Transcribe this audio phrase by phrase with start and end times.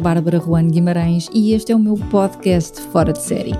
[0.00, 3.52] Bárbara Juan Guimarães e este é o meu podcast Fora de Série.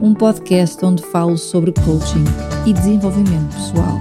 [0.00, 2.24] Um podcast onde falo sobre coaching
[2.66, 3.98] e desenvolvimento pessoal.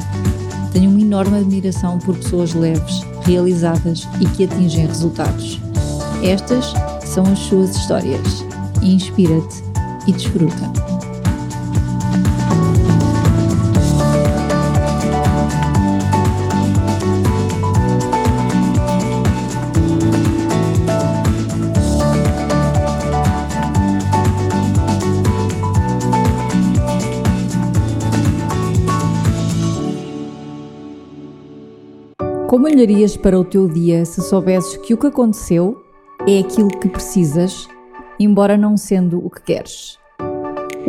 [0.72, 5.60] Tenho uma enorme admiração por pessoas leves, realizadas e que atingem resultados.
[6.24, 8.46] Estas são as suas histórias.
[8.82, 9.62] Inspira-te
[10.08, 10.72] e desfruta.
[32.56, 35.84] Como olharias para o teu dia se soubesses que o que aconteceu
[36.26, 37.68] é aquilo que precisas,
[38.18, 40.00] embora não sendo o que queres?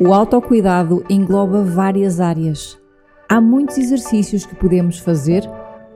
[0.00, 2.78] O autocuidado engloba várias áreas.
[3.28, 5.42] Há muitos exercícios que podemos fazer,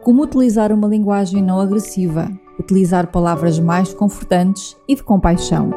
[0.02, 5.70] como utilizar uma linguagem não agressiva, utilizar palavras mais confortantes e de compaixão.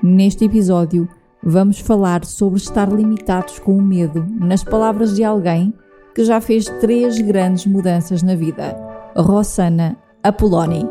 [0.00, 1.08] Neste episódio,
[1.42, 5.74] vamos falar sobre estar limitados com o medo, nas palavras de alguém
[6.14, 10.88] que já fez três grandes mudanças na vida Rossana Apoloni.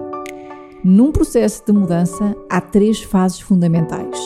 [0.84, 4.20] Num processo de mudança, há três fases fundamentais: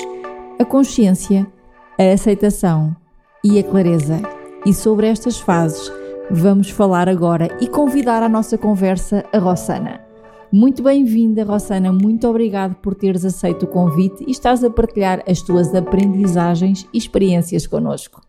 [0.59, 1.47] a consciência,
[1.97, 2.95] a aceitação
[3.43, 4.21] e a clareza.
[4.65, 5.91] E sobre estas fases
[6.29, 10.01] vamos falar agora e convidar à nossa conversa a Rossana.
[10.51, 11.91] Muito bem-vinda, Rossana.
[11.91, 16.97] Muito obrigado por teres aceito o convite e estás a partilhar as tuas aprendizagens e
[16.97, 18.21] experiências connosco.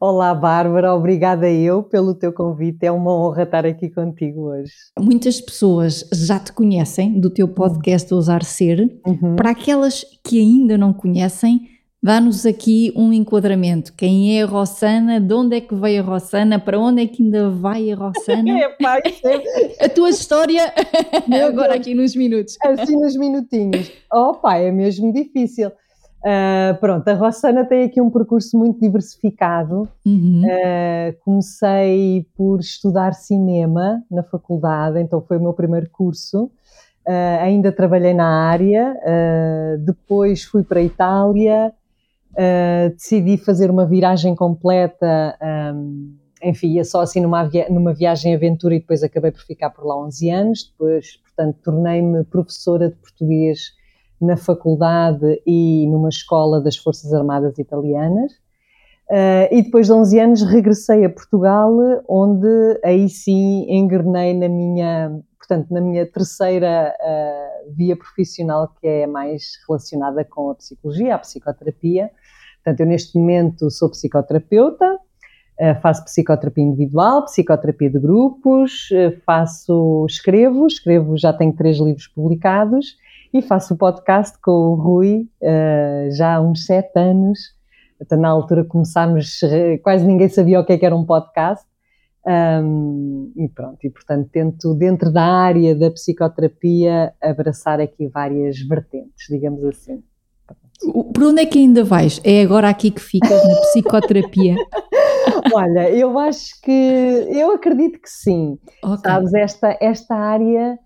[0.00, 2.84] Olá, Bárbara, obrigada eu pelo teu convite.
[2.86, 4.72] É uma honra estar aqui contigo hoje.
[4.98, 8.98] Muitas pessoas já te conhecem do teu podcast Ousar Ser.
[9.06, 9.36] Uhum.
[9.36, 11.68] Para aquelas que ainda não conhecem,
[12.02, 13.92] dá-nos aqui um enquadramento.
[13.94, 15.20] Quem é a Rossana?
[15.20, 16.58] De onde é que veio a Rossana?
[16.58, 18.58] Para onde é que ainda vai a Rossana?
[18.58, 20.72] é, a tua história
[21.46, 22.56] agora aqui nos minutos.
[22.62, 23.90] Assim nos minutinhos.
[24.12, 25.70] Oh pai, é mesmo difícil.
[26.22, 29.88] Uh, pronto, a Rossana tem aqui um percurso muito diversificado.
[30.06, 30.42] Uhum.
[30.44, 36.44] Uh, comecei por estudar cinema na faculdade, então foi o meu primeiro curso.
[37.04, 38.94] Uh, ainda trabalhei na área,
[39.84, 41.72] depois fui para a Itália,
[42.92, 45.36] decidi fazer uma viragem completa.
[45.74, 49.70] Um, enfim, ia só assim numa, via numa viagem aventura e depois acabei por ficar
[49.70, 50.70] por lá 11 anos.
[50.70, 53.72] Depois, portanto, tornei-me professora de português
[54.22, 58.32] na faculdade e numa escola das Forças Armadas Italianas.
[59.10, 61.76] Uh, e depois de 11 anos regressei a Portugal,
[62.08, 69.06] onde aí sim engrenei na minha, portanto, na minha terceira uh, via profissional, que é
[69.06, 72.10] mais relacionada com a psicologia, a psicoterapia.
[72.64, 78.88] Portanto, eu neste momento sou psicoterapeuta, uh, faço psicoterapia individual, psicoterapia de grupos,
[79.26, 82.96] faço, escrevo, escrevo, já tenho três livros publicados
[83.32, 87.38] e faço o podcast com o Rui uh, já há uns sete anos.
[88.00, 89.40] Então, na altura começámos,
[89.82, 91.64] quase ninguém sabia o que, é que era um podcast.
[92.24, 99.26] Um, e pronto, e portanto tento, dentro da área da psicoterapia, abraçar aqui várias vertentes,
[99.28, 100.02] digamos assim.
[101.14, 102.20] Por onde é que ainda vais?
[102.24, 104.56] É agora aqui que ficas na psicoterapia?
[105.54, 106.70] Olha, eu acho que,
[107.30, 108.58] eu acredito que sim.
[108.82, 108.98] Okay.
[108.98, 110.78] Sabes, esta, esta área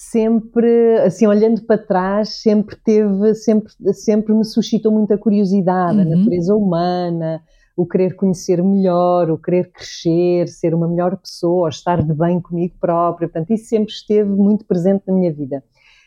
[0.00, 6.00] sempre, assim, olhando para trás, sempre teve, sempre, sempre me suscitou muita curiosidade, uhum.
[6.00, 7.42] a natureza humana,
[7.76, 12.74] o querer conhecer melhor, o querer crescer, ser uma melhor pessoa, estar de bem comigo
[12.80, 15.62] própria, portanto, isso sempre esteve muito presente na minha vida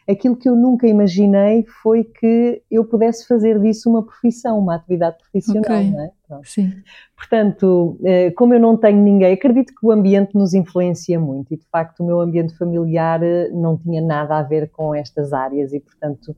[0.09, 5.18] aquilo que eu nunca imaginei foi que eu pudesse fazer disso uma profissão, uma atividade
[5.18, 5.91] profissional, okay.
[5.91, 6.12] não é?
[6.44, 6.74] Sim.
[7.16, 11.58] Portanto, eh, como eu não tenho ninguém, acredito que o ambiente nos influencia muito e
[11.58, 15.74] de facto o meu ambiente familiar eh, não tinha nada a ver com estas áreas
[15.74, 16.36] e portanto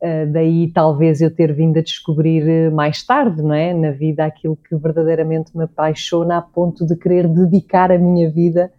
[0.00, 4.56] eh, daí talvez eu ter vindo a descobrir mais tarde, não é, na vida aquilo
[4.56, 8.70] que verdadeiramente me apaixona a ponto de querer dedicar a minha vida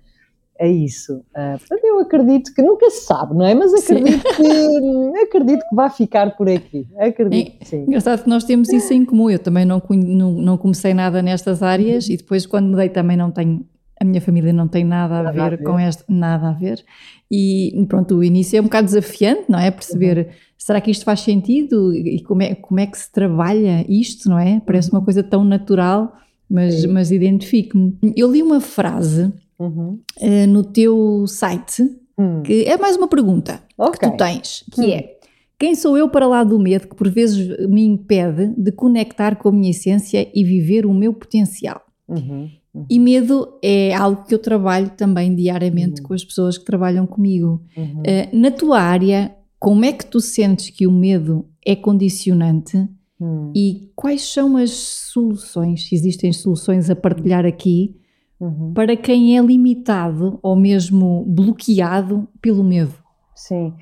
[0.63, 1.17] a isso.
[1.35, 3.53] Uh, portanto, eu acredito que nunca se sabe, não é?
[3.53, 6.87] Mas acredito que acredito que vai ficar por aqui.
[6.97, 7.81] Acredito é, sim.
[7.83, 9.29] Engraçado que nós temos isso em comum.
[9.29, 13.29] Eu também não, não, não comecei nada nestas áreas e depois, quando mudei, também não
[13.29, 13.65] tenho.
[13.99, 16.53] A minha família não tem nada a, nada ver, a ver, com esta, nada a
[16.53, 16.83] ver.
[17.29, 19.69] E pronto, o início é um bocado desafiante, não é?
[19.69, 20.33] Perceber uhum.
[20.57, 24.39] será que isto faz sentido e como é, como é que se trabalha isto, não
[24.39, 24.61] é?
[24.65, 26.13] Parece uma coisa tão natural,
[26.49, 27.97] mas, mas identifico-me.
[28.15, 29.99] Eu li uma frase uhum.
[30.19, 31.83] uh, no teu site,
[32.17, 32.43] uhum.
[32.43, 33.99] que é mais uma pergunta okay.
[33.99, 34.89] que tu tens, que uhum.
[34.89, 35.13] é
[35.59, 39.49] quem sou eu para lá do medo que por vezes me impede de conectar com
[39.49, 41.81] a minha essência e viver o meu potencial?
[42.07, 42.49] Uhum.
[42.73, 42.85] Uhum.
[42.89, 46.07] E medo é algo que eu trabalho também diariamente uhum.
[46.07, 47.61] com as pessoas que trabalham comigo.
[47.77, 52.77] Uh, na tua área, como é que tu sentes que o medo é condicionante
[53.21, 53.53] hum.
[53.55, 57.95] e quais são as soluções, se existem soluções a partilhar aqui,
[58.39, 58.73] uhum.
[58.73, 62.93] para quem é limitado ou mesmo bloqueado pelo medo?
[63.35, 63.73] Sim,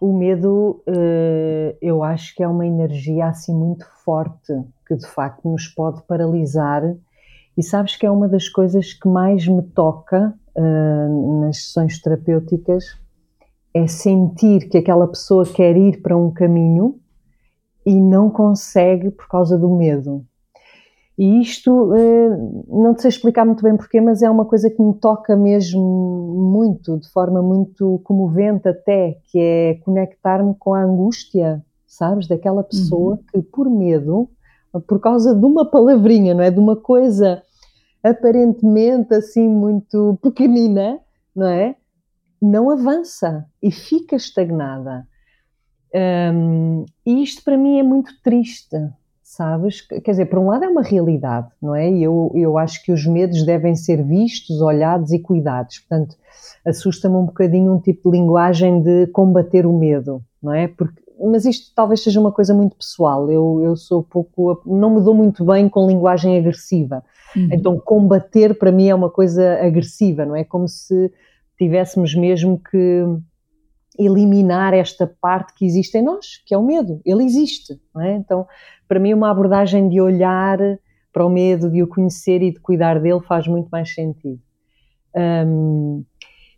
[0.00, 4.52] o medo eh, eu acho que é uma energia assim muito forte
[4.86, 6.82] que de facto nos pode paralisar
[7.56, 12.84] e sabes que é uma das coisas que mais me toca uh, nas sessões terapêuticas
[13.74, 17.00] é sentir que aquela pessoa quer ir para um caminho
[17.84, 20.24] e não consegue por causa do medo.
[21.18, 24.94] E isto, uh, não sei explicar muito bem porquê, mas é uma coisa que me
[24.94, 25.82] toca mesmo
[26.52, 33.14] muito, de forma muito comovente até, que é conectar-me com a angústia, sabes, daquela pessoa
[33.14, 33.24] uhum.
[33.32, 34.30] que por medo,
[34.86, 37.42] por causa de uma palavrinha, não é, de uma coisa
[38.00, 41.00] aparentemente assim muito pequenina,
[41.34, 41.74] não é?
[42.40, 45.04] Não avança e fica estagnada.
[46.32, 48.76] Um, e isto para mim é muito triste,
[49.38, 49.80] sabes?
[49.82, 51.88] Quer dizer, por um lado é uma realidade, não é?
[51.88, 55.78] E eu, eu acho que os medos devem ser vistos, olhados e cuidados.
[55.78, 56.16] Portanto,
[56.66, 60.66] assusta-me um bocadinho um tipo de linguagem de combater o medo, não é?
[60.66, 63.30] Porque, mas isto talvez seja uma coisa muito pessoal.
[63.30, 64.60] Eu, eu sou pouco.
[64.66, 67.04] não me dou muito bem com linguagem agressiva.
[67.36, 67.48] Uhum.
[67.52, 70.42] Então, combater para mim é uma coisa agressiva, não é?
[70.42, 71.12] Como se
[71.56, 73.04] tivéssemos mesmo que
[73.98, 77.00] eliminar esta parte que existe em nós, que é o medo.
[77.04, 78.14] Ele existe, não é?
[78.14, 78.46] Então,
[78.88, 80.58] para mim, uma abordagem de olhar
[81.12, 84.40] para o medo, de o conhecer e de cuidar dele faz muito mais sentido.
[85.14, 86.04] Um,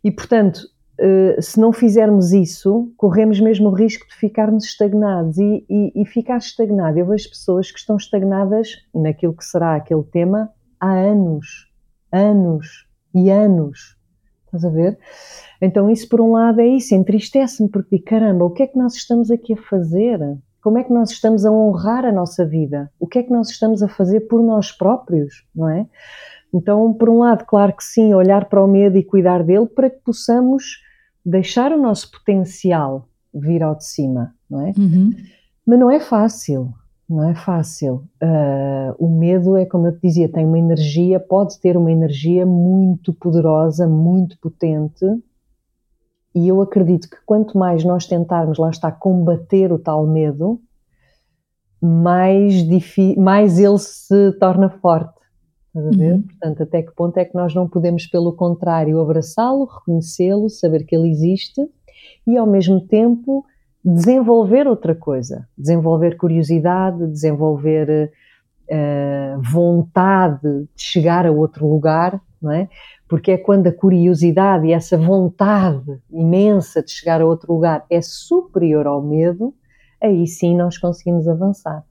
[0.03, 0.59] e, portanto,
[0.99, 5.37] uh, se não fizermos isso, corremos mesmo o risco de ficarmos estagnados.
[5.37, 10.03] E, e, e ficar estagnado, eu vejo pessoas que estão estagnadas naquilo que será aquele
[10.03, 10.49] tema
[10.79, 11.69] há anos,
[12.11, 13.97] anos e anos.
[14.45, 14.97] Estás a ver?
[15.61, 18.95] Então, isso por um lado é isso, entristece-me, porque caramba, o que é que nós
[18.95, 20.19] estamos aqui a fazer?
[20.61, 22.91] Como é que nós estamos a honrar a nossa vida?
[22.99, 25.87] O que é que nós estamos a fazer por nós próprios, não é?
[26.53, 29.89] Então, por um lado, claro que sim, olhar para o medo e cuidar dele para
[29.89, 30.81] que possamos
[31.25, 34.73] deixar o nosso potencial vir ao de cima, não é?
[34.77, 35.11] Uhum.
[35.65, 36.73] Mas não é fácil,
[37.09, 38.03] não é fácil.
[38.21, 42.45] Uh, o medo é, como eu te dizia, tem uma energia, pode ter uma energia
[42.45, 45.05] muito poderosa, muito potente,
[46.33, 50.59] e eu acredito que quanto mais nós tentarmos, lá está, combater o tal medo,
[51.81, 52.53] mais,
[53.17, 55.19] mais ele se torna forte.
[55.67, 56.13] Estás a ver?
[56.13, 56.21] Uhum.
[56.21, 60.95] Portanto, até que ponto é que nós não podemos, pelo contrário, abraçá-lo, reconhecê-lo, saber que
[60.95, 61.61] ele existe
[62.27, 63.45] e, ao mesmo tempo,
[63.83, 68.11] desenvolver outra coisa, desenvolver curiosidade, desenvolver
[68.69, 72.69] uh, vontade de chegar a outro lugar, não é?
[73.11, 78.01] Porque é quando a curiosidade e essa vontade imensa de chegar a outro lugar é
[78.01, 79.53] superior ao medo,
[80.01, 81.83] aí sim nós conseguimos avançar.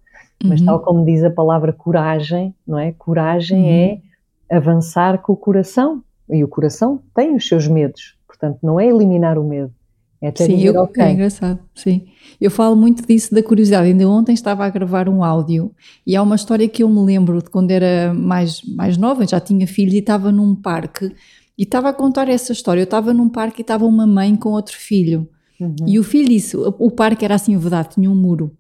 [0.43, 0.49] Uhum.
[0.49, 2.93] Mas tal como diz a palavra coragem, não é?
[2.93, 4.01] Coragem uhum.
[4.49, 6.03] é avançar com o coração.
[6.27, 8.17] E o coração tem os seus medos.
[8.27, 9.75] Portanto, não é eliminar o medo,
[10.23, 11.03] é até sim, dizer, eu, okay.
[11.03, 12.07] é engraçado, sim.
[12.41, 13.89] Eu falo muito disso da curiosidade.
[13.89, 15.73] Ainda ontem estava a gravar um áudio
[16.07, 19.41] e há uma história que eu me lembro de quando era mais, mais nova, já
[19.41, 21.15] tinha filhos e estava num parque
[21.57, 22.81] e estava a contar essa história.
[22.81, 25.29] Eu estava num parque e estava uma mãe com outro filho.
[25.59, 25.75] Uhum.
[25.87, 28.57] E o filho disse: o parque era assim, verdade, tinha um muro.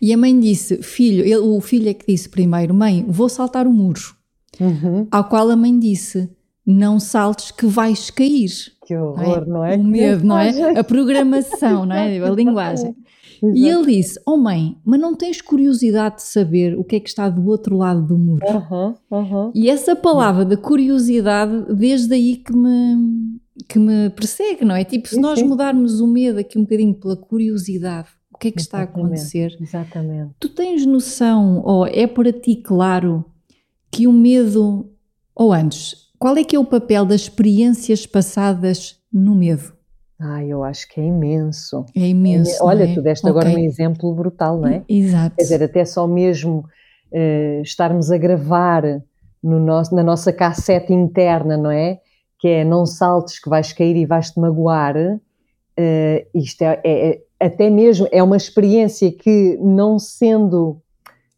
[0.00, 3.66] E a mãe disse: Filho, ele, o filho é que disse primeiro: Mãe, vou saltar
[3.66, 4.00] o muro.
[4.60, 5.06] Uhum.
[5.10, 6.28] Ao qual a mãe disse:
[6.66, 8.71] Não saltes que vais cair.
[8.86, 9.76] Que horror, não é?
[9.76, 10.78] O medo, não é?
[10.78, 12.18] A programação, não é?
[12.18, 12.90] A linguagem.
[12.90, 13.02] Exato.
[13.54, 17.08] E ele disse: Oh mãe, mas não tens curiosidade de saber o que é que
[17.08, 18.44] está do outro lado do muro?
[18.46, 19.52] Uhum, uhum.
[19.52, 24.84] E essa palavra da curiosidade, desde aí que me, que me persegue, não é?
[24.84, 28.60] Tipo, se nós mudarmos o medo aqui um bocadinho pela curiosidade, o que é que
[28.60, 29.56] está a acontecer?
[29.60, 30.34] Exatamente.
[30.38, 33.24] Tu tens noção, ou é para ti claro,
[33.90, 34.88] que o medo,
[35.34, 39.72] ou antes, qual é que é o papel das experiências passadas no medo?
[40.20, 41.84] Ah, eu acho que é imenso.
[41.96, 42.64] É imenso.
[42.64, 42.94] Olha, é?
[42.94, 43.30] tu deste okay.
[43.30, 44.84] agora um exemplo brutal, não é?
[44.88, 45.34] Exato.
[45.34, 46.64] Quer dizer, até só mesmo
[47.10, 48.84] uh, estarmos a gravar
[49.42, 51.98] no nosso, na nossa cassete interna, não é?
[52.38, 54.94] Que é não saltes que vais cair e vais-te magoar.
[54.96, 60.80] Uh, isto é, é, é, até mesmo, é uma experiência que não sendo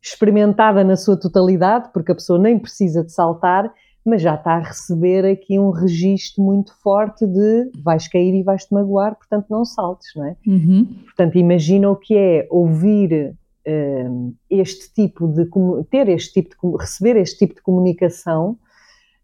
[0.02, 3.72] experimentada na sua totalidade, porque a pessoa nem precisa de saltar,
[4.04, 8.73] mas já está a receber aqui um registro muito forte de vais cair e vais-te
[8.73, 10.37] magoar, portanto não saltes, não é?
[10.46, 10.84] Uhum.
[11.04, 13.34] Portanto, imagina o que é ouvir
[13.66, 15.49] uh, este tipo de,
[15.90, 18.58] ter este tipo de, receber este tipo de comunicação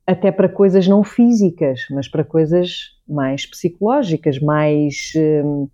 [0.06, 5.70] até para coisas não físicas, mas para coisas mais psicológicas, mais uh,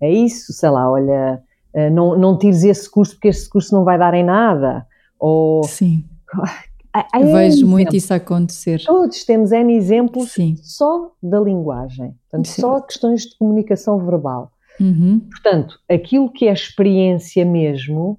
[0.00, 1.42] é isso, sei lá, olha,
[1.76, 4.86] eh, não, não tires esse curso porque esse curso não vai dar em nada.
[5.18, 6.04] Ou, Sim.
[7.12, 8.82] Há, Vejo muito isso acontecer.
[8.84, 10.56] Todos temos N exemplos Sim.
[10.62, 14.50] só da linguagem, portanto, só questões de comunicação verbal.
[14.80, 15.20] Uhum.
[15.30, 18.18] Portanto, aquilo que é experiência mesmo,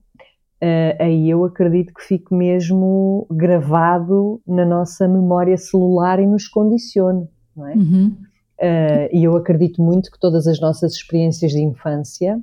[0.62, 7.28] uh, aí eu acredito que fique mesmo gravado na nossa memória celular e nos condicione,
[7.56, 7.74] não é?
[7.74, 8.16] Uhum.
[8.60, 12.40] Uh, e eu acredito muito que todas as nossas experiências de infância,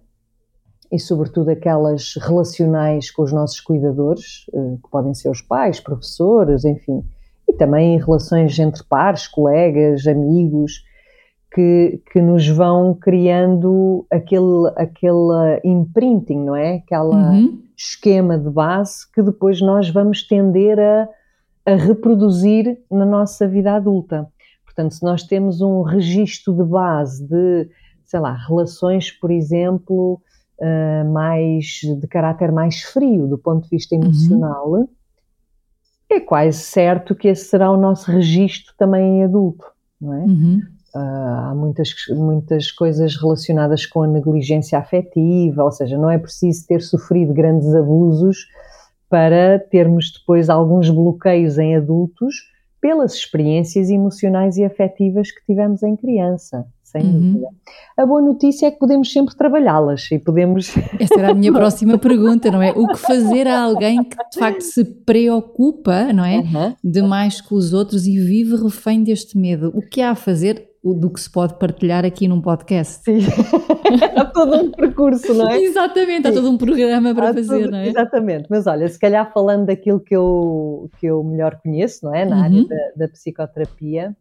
[0.91, 6.65] e sobretudo aquelas relacionais com os nossos cuidadores, uh, que podem ser os pais, professores,
[6.65, 7.05] enfim,
[7.49, 10.83] e também relações entre pares, colegas, amigos,
[11.55, 16.77] que, que nos vão criando aquele, aquele imprinting, não é?
[16.77, 17.63] Aquela uhum.
[17.77, 21.09] esquema de base que depois nós vamos tender a,
[21.65, 24.27] a reproduzir na nossa vida adulta.
[24.65, 27.69] Portanto, se nós temos um registro de base de,
[28.05, 30.21] sei lá, relações, por exemplo,
[30.61, 34.03] uh, mais de caráter mais frio do ponto de vista uhum.
[34.03, 34.89] emocional, uhum.
[36.11, 39.65] é quase certo que esse será o nosso registro também em adulto,
[40.01, 40.25] não é?
[40.25, 40.63] Uhum.
[40.95, 46.65] Uh, há muitas, muitas coisas relacionadas com a negligência afetiva, ou seja, não é preciso
[46.69, 48.47] ter sofrido grandes abusos
[49.09, 52.54] para termos depois alguns bloqueios em adultos
[52.85, 57.33] pelas experiências emocionais e afetivas que tivemos em criança, sem uhum.
[57.33, 57.49] dúvida.
[57.97, 60.69] A boa notícia é que podemos sempre trabalhá-las e podemos.
[61.01, 62.73] Essa era a minha próxima pergunta, não é?
[62.73, 66.41] O que fazer a alguém que de facto se preocupa, não é?
[66.41, 66.77] Uhum.
[66.85, 69.73] Demais com os outros e vive refém deste medo.
[69.75, 73.05] O que há a fazer do que se pode partilhar aqui num podcast.
[73.05, 73.21] Sim.
[74.15, 75.63] há todo um percurso, não é?
[75.63, 77.89] Exatamente, há todo um programa para há fazer, tudo, não é?
[77.89, 82.27] Exatamente, mas olha, se calhar falando daquilo que eu, que eu melhor conheço, não é?
[82.27, 82.43] Na uhum.
[82.43, 84.15] área da, da psicoterapia,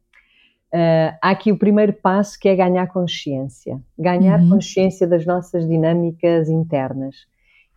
[0.74, 3.80] Uh, há aqui o primeiro passo que é ganhar consciência.
[3.96, 4.50] Ganhar uhum.
[4.50, 7.16] consciência das nossas dinâmicas internas.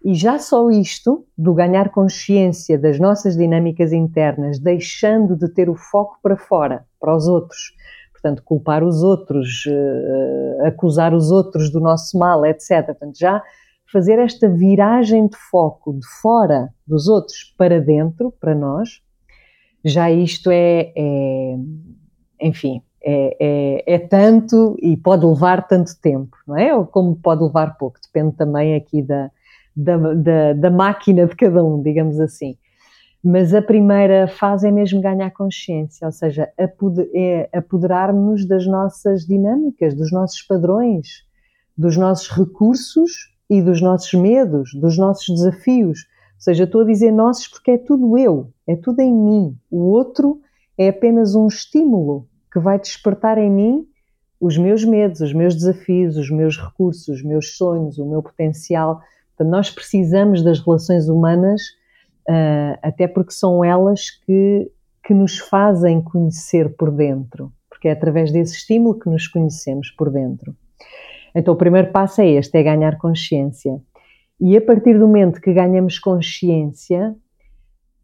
[0.02, 5.74] E já só isto, do ganhar consciência das nossas dinâmicas internas, deixando de ter o
[5.74, 7.74] foco para fora, para os outros,
[8.20, 12.86] portanto, culpar os outros, uh, acusar os outros do nosso mal, etc.
[12.86, 13.42] Portanto, já
[13.92, 19.00] fazer esta viragem de foco de fora dos outros para dentro, para nós,
[19.84, 21.56] já isto é, é
[22.40, 26.74] enfim, é, é, é, tanto e pode levar tanto tempo, não é?
[26.74, 29.30] Ou como pode levar pouco, depende também aqui da,
[29.76, 32.56] da, da, da máquina de cada um, digamos assim.
[33.28, 39.94] Mas a primeira fase é mesmo ganhar consciência, ou seja, é apoderar-nos das nossas dinâmicas,
[39.94, 41.24] dos nossos padrões,
[41.76, 46.06] dos nossos recursos e dos nossos medos, dos nossos desafios.
[46.36, 49.58] Ou seja, estou a dizer nossos porque é tudo eu, é tudo em mim.
[49.68, 50.40] O outro
[50.78, 53.88] é apenas um estímulo que vai despertar em mim
[54.40, 59.00] os meus medos, os meus desafios, os meus recursos, os meus sonhos, o meu potencial.
[59.36, 61.60] Portanto, nós precisamos das relações humanas
[62.28, 64.70] uh, até porque são elas que,
[65.04, 70.10] que nos fazem conhecer por dentro, porque é através desse estímulo que nos conhecemos por
[70.10, 70.54] dentro.
[71.34, 73.80] Então, o primeiro passo é este: é ganhar consciência.
[74.40, 77.14] E a partir do momento que ganhamos consciência,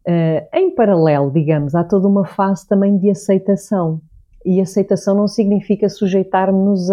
[0.07, 4.01] uh, em paralelo, digamos, há toda uma fase também de aceitação.
[4.45, 6.89] E aceitação não significa sujeitar-nos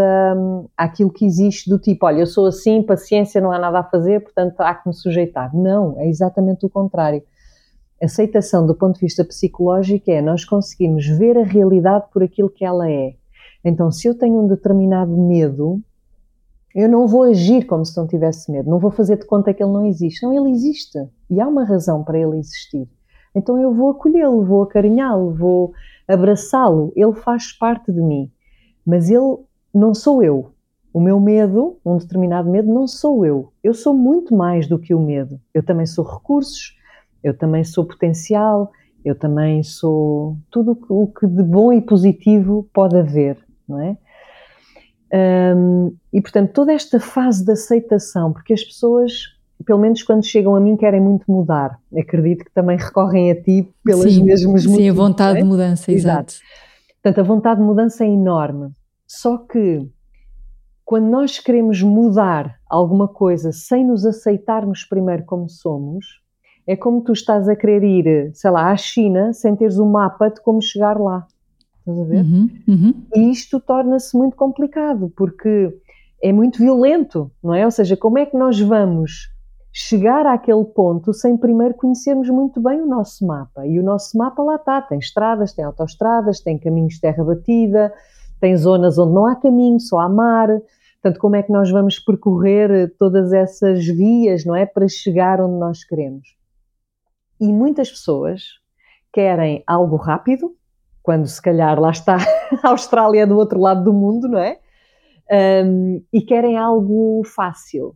[0.77, 4.21] àquilo que existe do tipo, olha, eu sou assim, paciência, não há nada a fazer,
[4.21, 5.55] portanto há que me sujeitar.
[5.55, 7.23] Não, é exatamente o contrário.
[8.01, 12.65] Aceitação do ponto de vista psicológico é nós conseguimos ver a realidade por aquilo que
[12.65, 13.15] ela é.
[13.65, 15.81] Então, se eu tenho um determinado medo,
[16.75, 19.63] eu não vou agir como se não tivesse medo, não vou fazer de conta que
[19.63, 20.23] ele não existe.
[20.23, 22.89] Não, ele existe e há uma razão para ele existir.
[23.35, 25.73] Então eu vou acolhê-lo, vou acarinhá-lo, vou
[26.13, 28.31] abraçá-lo, ele faz parte de mim,
[28.85, 29.39] mas ele
[29.75, 30.53] não sou eu.
[30.93, 33.53] O meu medo, um determinado medo, não sou eu.
[33.63, 35.41] Eu sou muito mais do que o medo.
[35.55, 36.77] Eu também sou recursos,
[37.23, 38.73] eu também sou potencial,
[39.05, 43.39] eu também sou tudo o que de bom e positivo pode haver,
[43.69, 43.97] não é?
[46.13, 49.13] E portanto, toda esta fase de aceitação, porque as pessoas
[49.65, 51.79] pelo menos quando chegam a mim, querem muito mudar.
[51.97, 54.77] Acredito que também recorrem a ti pelas sim, mesmas motivos.
[54.77, 55.43] Sim, a vontade é?
[55.43, 56.35] de mudança, exato.
[56.35, 56.35] exato.
[57.03, 58.71] Portanto, a vontade de mudança é enorme.
[59.07, 59.89] Só que
[60.85, 66.21] quando nós queremos mudar alguma coisa sem nos aceitarmos primeiro como somos,
[66.67, 69.91] é como tu estás a querer ir, sei lá, à China sem teres o um
[69.91, 71.27] mapa de como chegar lá.
[71.79, 72.23] Estás a ver?
[72.23, 72.95] Uhum, uhum.
[73.15, 75.75] E isto torna-se muito complicado, porque
[76.23, 77.65] é muito violento, não é?
[77.65, 79.31] Ou seja, como é que nós vamos
[79.73, 83.67] chegar àquele ponto sem primeiro conhecermos muito bem o nosso mapa.
[83.67, 87.93] E o nosso mapa lá está: tem estradas, tem autoestradas, tem caminhos de terra batida,
[88.41, 90.49] tem zonas onde não há caminho, só há mar.
[91.03, 95.59] Portanto, como é que nós vamos percorrer todas essas vias, não é, para chegar onde
[95.59, 96.37] nós queremos?
[97.41, 98.43] E muitas pessoas
[99.11, 100.55] querem algo rápido,
[101.03, 102.19] quando se calhar lá está
[102.63, 104.59] a Austrália do outro lado do mundo, não é?
[105.65, 107.95] Um, e querem algo fácil.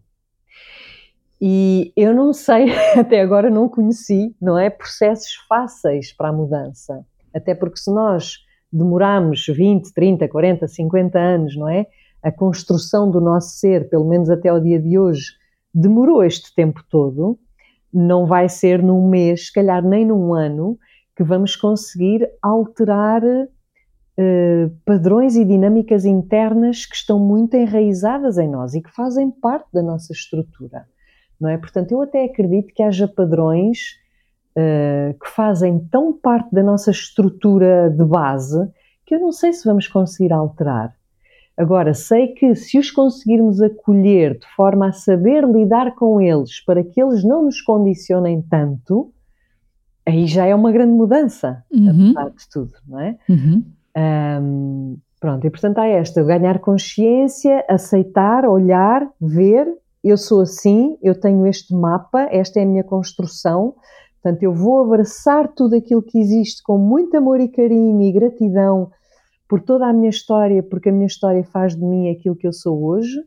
[1.47, 4.71] E eu não sei, até agora não conheci, não é?
[4.71, 7.05] Processos fáceis para a mudança.
[7.35, 8.39] Até porque se nós
[8.73, 11.85] demoramos 20, 30, 40, 50 anos, não é?
[12.23, 15.33] A construção do nosso ser, pelo menos até o dia de hoje,
[15.75, 17.39] demorou este tempo todo,
[17.93, 20.79] não vai ser num mês, se calhar nem num ano,
[21.15, 28.73] que vamos conseguir alterar uh, padrões e dinâmicas internas que estão muito enraizadas em nós
[28.75, 30.87] e que fazem parte da nossa estrutura
[31.41, 31.59] não é?
[31.59, 33.99] Portanto, eu até acredito que haja padrões
[34.57, 38.69] uh, que fazem tão parte da nossa estrutura de base
[39.07, 40.95] que eu não sei se vamos conseguir alterar.
[41.57, 46.83] Agora, sei que se os conseguirmos acolher de forma a saber lidar com eles para
[46.83, 49.13] que eles não nos condicionem tanto,
[50.05, 52.11] aí já é uma grande mudança, uhum.
[52.11, 53.17] apesar de tudo, não é?
[53.29, 53.65] Uhum.
[53.97, 59.69] Um, pronto, e portanto há esta, ganhar consciência, aceitar, olhar, ver
[60.05, 63.75] eu sou assim, eu tenho este mapa, esta é a minha construção,
[64.23, 68.91] portanto, eu vou abraçar tudo aquilo que existe com muito amor e carinho e gratidão
[69.49, 72.53] por toda a minha história, porque a minha história faz de mim aquilo que eu
[72.53, 73.19] sou hoje,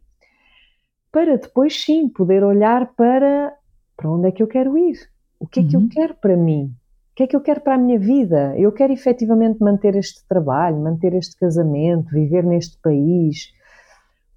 [1.11, 3.53] para depois sim poder olhar para
[3.95, 4.95] para onde é que eu quero ir,
[5.39, 5.89] o que é que eu uhum.
[5.89, 8.53] quero para mim, o que é que eu quero para a minha vida.
[8.55, 13.51] Eu quero efetivamente manter este trabalho, manter este casamento, viver neste país.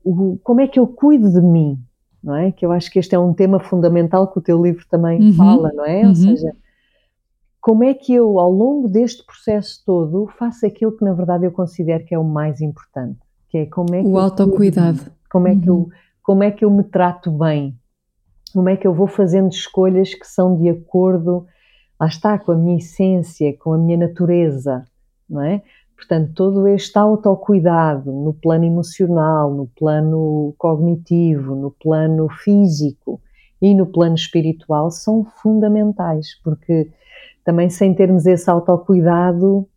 [0.03, 1.79] O, como é que eu cuido de mim?
[2.23, 2.53] Não é?
[2.53, 5.33] Que eu acho que este é um tema fundamental que o teu livro também uhum.
[5.35, 6.01] fala, não é?
[6.01, 6.15] Ou uhum.
[6.15, 6.53] seja,
[7.61, 11.53] como é que eu, ao longo deste processo todo, faço aquilo que na verdade eu
[11.53, 13.19] considero que é o mais importante,
[13.49, 15.11] que é como é que o autocuidado.
[15.31, 15.91] Como é que eu, uhum.
[16.23, 17.77] como é que eu me trato bem?
[18.53, 21.47] Como é que eu vou fazendo escolhas que são de acordo,
[22.01, 24.85] lá está, com a minha essência, com a minha natureza,
[25.29, 25.63] não é?
[26.01, 33.21] Portanto, todo este autocuidado no plano emocional, no plano cognitivo, no plano físico
[33.61, 36.91] e no plano espiritual são fundamentais, porque
[37.45, 39.69] também sem termos esse autocuidado,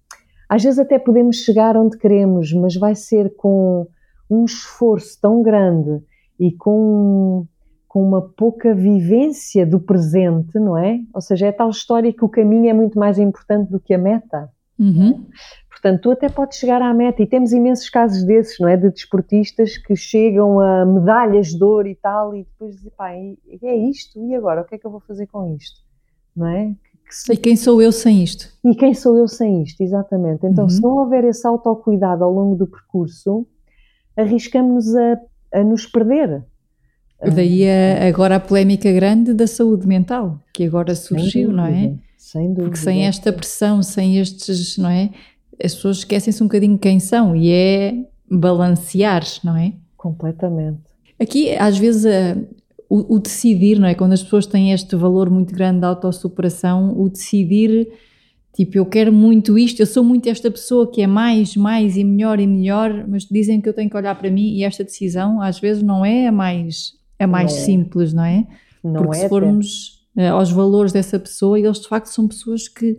[0.47, 3.85] às vezes até podemos chegar onde queremos, mas vai ser com
[4.29, 6.01] um esforço tão grande
[6.39, 7.45] e com,
[7.85, 11.01] com uma pouca vivência do presente, não é?
[11.13, 13.97] Ou seja, é tal história que o caminho é muito mais importante do que a
[13.97, 14.49] meta.
[14.83, 15.25] Uhum.
[15.69, 18.77] Portanto, tu até podes chegar à meta e temos imensos casos desses, não é?
[18.77, 23.75] De desportistas que chegam a medalhas de ouro e tal e depois dizem, pá, é
[23.75, 24.17] isto?
[24.25, 24.61] E agora?
[24.61, 25.81] O que é que eu vou fazer com isto?
[26.35, 26.73] Não é?
[27.29, 28.47] E quem sou eu sem isto?
[28.65, 30.45] E quem sou eu sem isto, exatamente.
[30.45, 30.69] Então, uhum.
[30.69, 33.45] se não houver esse autocuidado ao longo do percurso,
[34.15, 35.19] arriscamos a,
[35.53, 36.43] a nos perder.
[37.31, 41.93] Daí a, agora a polémica grande da saúde mental, que agora surgiu, não é?
[42.17, 42.63] Sem dúvida.
[42.63, 45.09] Porque sem esta pressão, sem estes, não é?
[45.61, 47.95] as pessoas esquecem-se um bocadinho quem são e é
[48.29, 49.73] balancear, não é?
[49.97, 50.79] Completamente.
[51.19, 52.05] Aqui, às vezes,
[52.89, 53.93] o, o, decidir, não é?
[53.93, 57.87] Quando as pessoas têm este valor muito grande de autossuperação, o decidir,
[58.53, 62.03] tipo, eu quero muito isto, eu sou muito esta pessoa que é mais, mais e
[62.03, 65.41] melhor e melhor, mas dizem que eu tenho que olhar para mim e esta decisão,
[65.41, 67.61] às vezes, não é a mais, a mais não é.
[67.61, 68.47] simples, não é?
[68.83, 70.25] Não Porque é se formos até.
[70.25, 72.97] Eh, aos valores dessa pessoa, eles de facto são pessoas que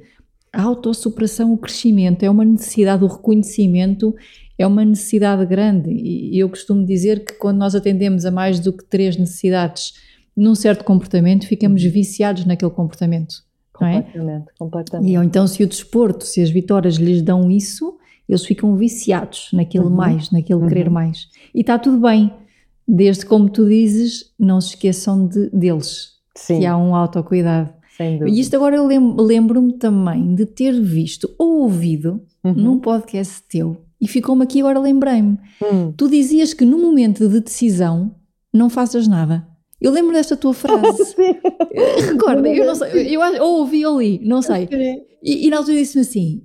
[0.53, 4.15] a autossuperação, o crescimento, é uma necessidade, o reconhecimento
[4.57, 5.91] é uma necessidade grande.
[5.91, 9.95] E eu costumo dizer que quando nós atendemos a mais do que três necessidades
[10.37, 11.91] num certo comportamento, ficamos uhum.
[11.91, 13.43] viciados naquele comportamento.
[13.73, 14.53] Completamente, é?
[14.57, 15.13] completamente.
[15.13, 17.99] E ou então, se o desporto, se as vitórias lhes dão isso,
[18.29, 19.91] eles ficam viciados naquele uhum.
[19.91, 20.69] mais, naquele uhum.
[20.69, 21.29] querer mais.
[21.53, 22.33] E está tudo bem,
[22.87, 26.61] desde como tu dizes, não se esqueçam de, deles, Sim.
[26.61, 27.71] que há um autocuidado.
[27.97, 28.37] Sem dúvida.
[28.37, 32.55] E isto agora eu lembro-me também de ter visto ou ouvido uhum.
[32.55, 35.39] num podcast teu, e ficou-me aqui agora lembrei-me.
[35.63, 35.93] Uhum.
[35.93, 38.15] Tu dizias que no momento de decisão
[38.53, 39.47] não faças nada.
[39.81, 41.15] Eu lembro desta tua frase.
[42.11, 44.69] Recorda, eu não sei, eu ou ouvi ou li, não sei.
[45.23, 46.43] E, e na altura disse-me assim: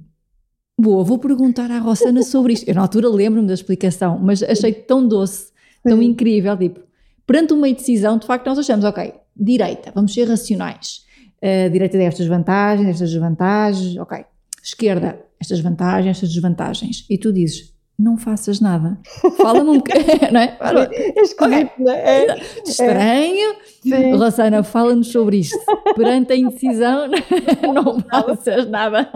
[0.80, 2.68] Boa, vou perguntar à Rossana sobre isto.
[2.68, 5.49] Eu na altura lembro-me da explicação, mas achei tão doce,
[5.84, 6.58] tão incrível.
[6.58, 6.82] Tipo,
[7.26, 11.08] perante uma decisão, de facto, nós achamos, ok, direita, vamos ser racionais
[11.42, 14.26] a direita tem estas vantagens, estas desvantagens, ok.
[14.62, 17.06] Esquerda, estas vantagens, estas desvantagens.
[17.10, 19.00] E tu dizes, não faças nada.
[19.38, 20.58] Fala-me um bocadinho, não é?
[20.92, 22.26] É esquisito, não é?
[22.26, 23.56] é Estranho.
[23.90, 24.16] É.
[24.16, 25.58] Rossana, fala-nos sobre isto.
[25.96, 27.08] Perante a indecisão,
[27.74, 29.10] não faças nada.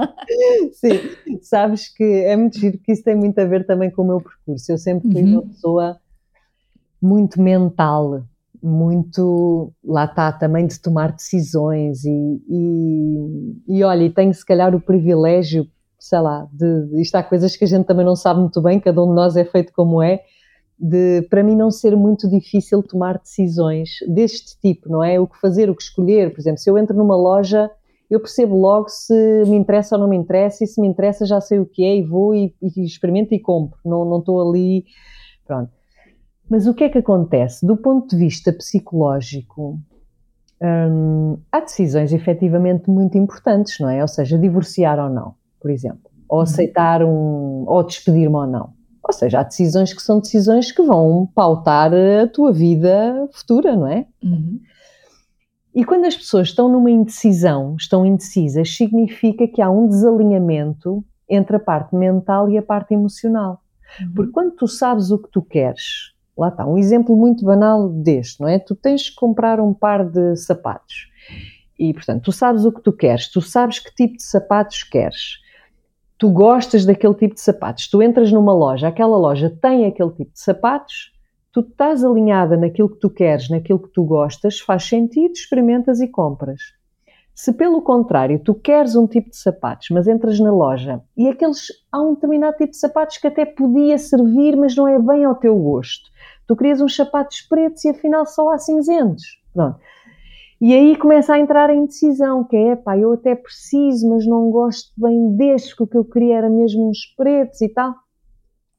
[0.71, 4.08] Sim, sabes que é muito giro, porque isso tem muito a ver também com o
[4.08, 4.71] meu percurso.
[4.71, 5.34] Eu sempre fui uhum.
[5.34, 5.97] uma pessoa
[7.03, 8.23] muito mental,
[8.63, 14.73] muito, lá está, também de tomar decisões e, e, e olha, e tenho se calhar
[14.73, 15.67] o privilégio,
[15.99, 18.79] sei lá, de, de isto há coisas que a gente também não sabe muito bem,
[18.79, 20.21] cada um de nós é feito como é,
[20.79, 25.19] de, para mim não ser muito difícil tomar decisões deste tipo, não é?
[25.19, 27.69] O que fazer, o que escolher, por exemplo, se eu entro numa loja,
[28.09, 29.13] eu percebo logo se
[29.45, 31.97] me interessa ou não me interessa, e se me interessa já sei o que é
[31.97, 34.85] e vou e, e experimento e compro, não, não estou ali,
[35.45, 35.83] pronto.
[36.53, 37.65] Mas o que é que acontece?
[37.65, 39.79] Do ponto de vista psicológico,
[40.61, 44.03] hum, há decisões efetivamente muito importantes, não é?
[44.03, 46.43] Ou seja, divorciar ou não, por exemplo, ou uhum.
[46.43, 48.69] aceitar um, ou despedir-me ou não.
[49.03, 53.87] Ou seja, há decisões que são decisões que vão pautar a tua vida futura, não
[53.87, 54.05] é?
[54.23, 54.59] Uhum.
[55.73, 61.55] E quando as pessoas estão numa indecisão, estão indecisas, significa que há um desalinhamento entre
[61.55, 63.59] a parte mental e a parte emocional.
[63.99, 64.13] Uhum.
[64.13, 68.41] Porque quando tu sabes o que tu queres, Lá está, um exemplo muito banal deste,
[68.41, 68.58] não é?
[68.58, 71.10] Tu tens que comprar um par de sapatos
[71.78, 75.39] e, portanto, tu sabes o que tu queres, tu sabes que tipo de sapatos queres,
[76.17, 80.32] tu gostas daquele tipo de sapatos, tu entras numa loja, aquela loja tem aquele tipo
[80.32, 81.12] de sapatos,
[81.52, 86.08] tu estás alinhada naquilo que tu queres, naquilo que tu gostas, faz sentido, experimentas e
[86.08, 86.62] compras.
[87.36, 91.67] Se pelo contrário tu queres um tipo de sapatos, mas entras na loja e aqueles
[91.91, 95.36] há um determinado tipo de sapatos que até podia servir, mas não é bem ao
[95.36, 96.12] teu gosto.
[96.47, 99.23] Tu querias uns sapatos pretos e afinal só há cinzentos.
[99.53, 99.79] Pronto.
[100.62, 104.49] E aí começa a entrar a indecisão, que é, pá, eu até preciso, mas não
[104.49, 107.93] gosto bem destes, que o que eu queria era mesmo uns pretos e tal.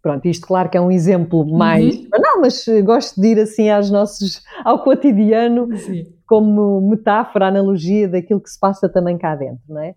[0.00, 2.08] Pronto, isto claro que é um exemplo mais uhum.
[2.10, 6.06] banal, mas gosto de ir assim aos nossos, ao cotidiano, Sim.
[6.26, 9.94] como metáfora, analogia daquilo que se passa também cá dentro, não é?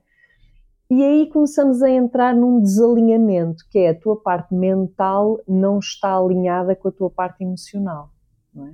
[0.89, 6.15] E aí começamos a entrar num desalinhamento, que é a tua parte mental não está
[6.15, 8.09] alinhada com a tua parte emocional.
[8.55, 8.73] É?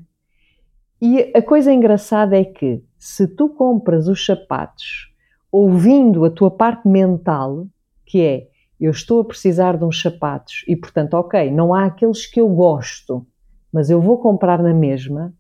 [1.01, 5.11] E a coisa engraçada é que se tu compras os sapatos
[5.51, 7.67] ouvindo a tua parte mental,
[8.05, 8.47] que é
[8.79, 12.47] eu estou a precisar de uns sapatos e portanto, ok, não há aqueles que eu
[12.47, 13.25] gosto,
[13.71, 15.33] mas eu vou comprar na mesma,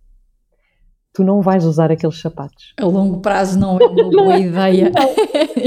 [1.13, 2.73] tu não vais usar aqueles sapatos.
[2.77, 4.41] A longo prazo não é uma boa é.
[4.41, 4.91] ideia.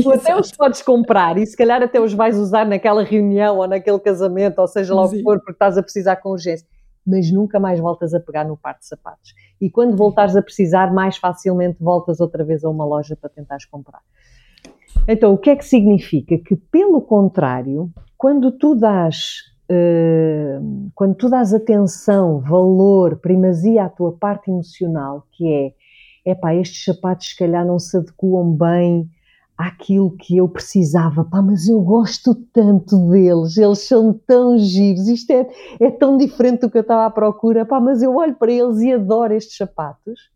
[0.03, 3.69] Tu até os podes comprar e se calhar até os vais usar naquela reunião ou
[3.69, 6.67] naquele casamento, ou seja lá o que for, porque estás a precisar com urgência.
[7.07, 9.33] Mas nunca mais voltas a pegar no par de sapatos.
[9.61, 13.65] E quando voltares a precisar, mais facilmente voltas outra vez a uma loja para tentares
[13.65, 14.01] comprar.
[15.07, 16.37] Então, o que é que significa?
[16.37, 19.43] Que, pelo contrário, quando tu dás
[20.95, 27.31] quando tu dás atenção, valor, primazia à tua parte emocional, que é, epá, estes sapatos
[27.31, 29.11] se calhar não se adequam bem
[29.57, 35.31] àquilo que eu precisava, pá, mas eu gosto tanto deles, eles são tão giros, isto
[35.31, 35.49] é,
[35.81, 38.81] é tão diferente do que eu estava à procura, pá, mas eu olho para eles
[38.81, 40.31] e adoro estes sapatos.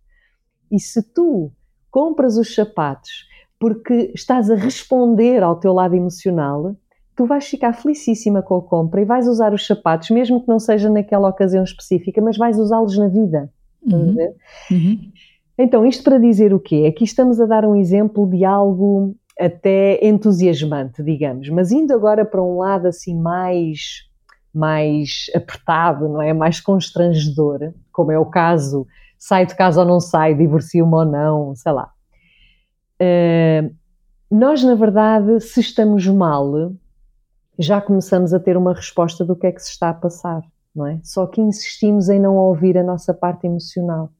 [0.70, 1.52] E se tu
[1.90, 6.74] compras os sapatos porque estás a responder ao teu lado emocional,
[7.16, 10.58] tu vais ficar felicíssima com a compra e vais usar os sapatos, mesmo que não
[10.58, 13.50] seja naquela ocasião específica, mas vais usá-los na vida.
[13.82, 14.16] Uhum.
[14.70, 15.10] Uhum.
[15.58, 16.86] Então, isto para dizer o quê?
[16.88, 22.42] Aqui estamos a dar um exemplo de algo até entusiasmante, digamos, mas indo agora para
[22.42, 24.08] um lado assim mais
[24.52, 26.32] mais apertado, não é?
[26.32, 31.54] Mais constrangedor, como é o caso, sai de casa ou não sai, divorcio-me ou não,
[31.54, 31.90] sei lá.
[33.00, 33.72] Uh,
[34.30, 36.72] nós, na verdade, se estamos mal,
[37.60, 40.42] já começamos a ter uma resposta do que é que se está a passar,
[40.74, 40.98] não é?
[41.04, 44.10] Só que insistimos em não ouvir a nossa parte emocional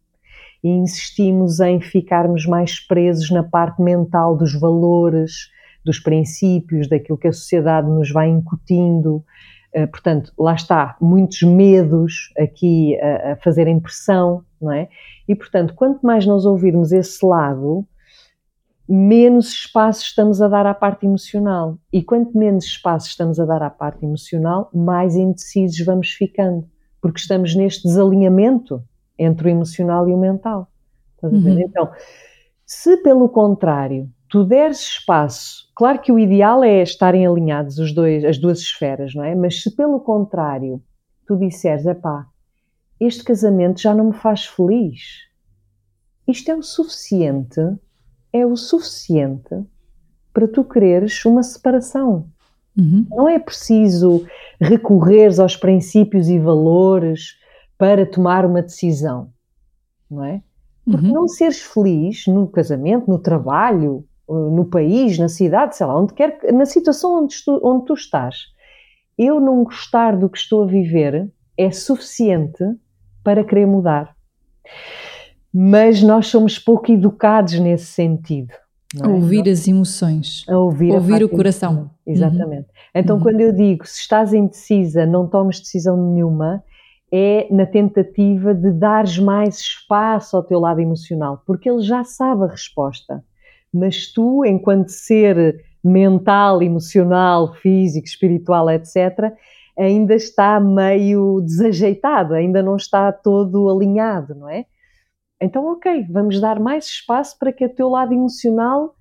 [0.62, 5.48] e insistimos em ficarmos mais presos na parte mental dos valores,
[5.82, 9.24] dos princípios, daquilo que a sociedade nos vai incutindo.
[9.74, 14.88] Uh, portanto, lá está, muitos medos aqui a, a fazerem pressão, não é?
[15.26, 17.86] E, portanto, quanto mais nós ouvirmos esse lado,
[18.90, 21.78] menos espaço estamos a dar à parte emocional.
[21.92, 26.68] E quanto menos espaço estamos a dar à parte emocional, mais indecisos vamos ficando,
[27.00, 28.82] porque estamos neste desalinhamento
[29.16, 30.68] entre o emocional e o mental.
[31.22, 31.60] Uhum.
[31.60, 31.88] Então,
[32.66, 38.24] se pelo contrário tu deres espaço, claro que o ideal é estarem alinhados os dois,
[38.24, 39.34] as duas esferas, não é?
[39.34, 40.82] Mas se pelo contrário
[41.26, 42.26] tu disseres, é pá,
[42.98, 45.28] este casamento já não me faz feliz,
[46.26, 47.60] isto é o suficiente
[48.32, 49.64] é o suficiente
[50.32, 52.26] para tu quereres uma separação.
[52.78, 53.06] Uhum.
[53.10, 54.24] Não é preciso
[54.60, 57.38] recorrer aos princípios e valores
[57.76, 59.32] para tomar uma decisão,
[60.10, 60.42] não é?
[60.84, 61.12] Porque uhum.
[61.12, 66.38] não seres feliz no casamento, no trabalho, no país, na cidade, sei lá, onde quer,
[66.52, 68.46] na situação onde tu, onde tu estás,
[69.18, 72.64] eu não gostar do que estou a viver é suficiente
[73.22, 74.16] para querer mudar.
[75.52, 78.52] Mas nós somos pouco educados nesse sentido.
[79.00, 79.04] É?
[79.04, 80.44] A ouvir as emoções.
[80.48, 81.90] A ouvir, ouvir a o coração.
[82.06, 82.68] Exatamente.
[82.68, 82.90] Uhum.
[82.94, 83.22] Então, uhum.
[83.22, 86.62] quando eu digo se estás indecisa, não tomes decisão nenhuma,
[87.12, 92.44] é na tentativa de dares mais espaço ao teu lado emocional, porque ele já sabe
[92.44, 93.24] a resposta.
[93.72, 99.32] Mas tu, enquanto ser mental, emocional, físico, espiritual, etc.,
[99.78, 104.66] ainda está meio desajeitado, ainda não está todo alinhado, não é?
[105.40, 108.94] Então, ok, vamos dar mais espaço para que o teu lado emocional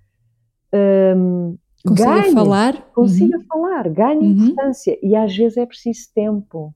[0.73, 3.43] um, consiga ganhe, falar, consiga uhum.
[3.43, 4.45] falar, ganhe uhum.
[4.45, 4.97] importância.
[5.04, 6.73] E às vezes é preciso tempo.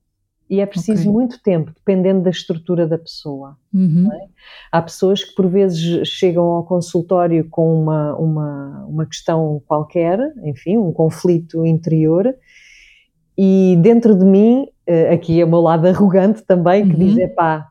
[0.49, 1.11] E é preciso okay.
[1.11, 3.57] muito tempo, dependendo da estrutura da pessoa.
[3.73, 4.07] Uhum.
[4.13, 4.27] É?
[4.71, 10.77] Há pessoas que por vezes chegam ao consultório com uma, uma, uma questão qualquer, enfim,
[10.77, 12.35] um conflito interior,
[13.37, 17.15] e dentro de mim, eh, aqui é o meu lado arrogante também, que uhum.
[17.15, 17.67] diz: pá,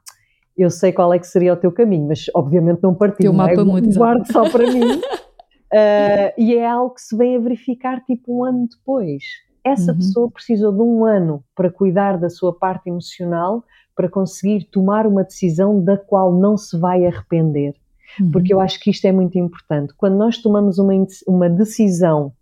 [0.57, 3.65] eu sei qual é que seria o teu caminho, mas obviamente não partilho, teu mapa
[3.65, 3.81] não é?
[3.81, 4.85] guardo só para mim.
[4.85, 9.23] Uh, e é algo que se vem a verificar tipo um ano depois.
[9.65, 9.99] Essa uhum.
[9.99, 15.23] pessoa precisou de um ano para cuidar da sua parte emocional, para conseguir tomar uma
[15.23, 17.75] decisão da qual não se vai arrepender.
[18.21, 18.31] Uhum.
[18.31, 19.95] Porque eu acho que isto é muito importante.
[19.97, 20.93] Quando nós tomamos uma,
[21.27, 22.33] uma decisão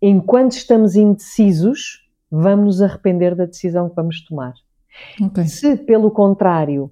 [0.00, 4.54] enquanto estamos indecisos, vamos nos arrepender da decisão que vamos tomar.
[5.20, 5.46] Okay.
[5.46, 6.90] Se, pelo contrário,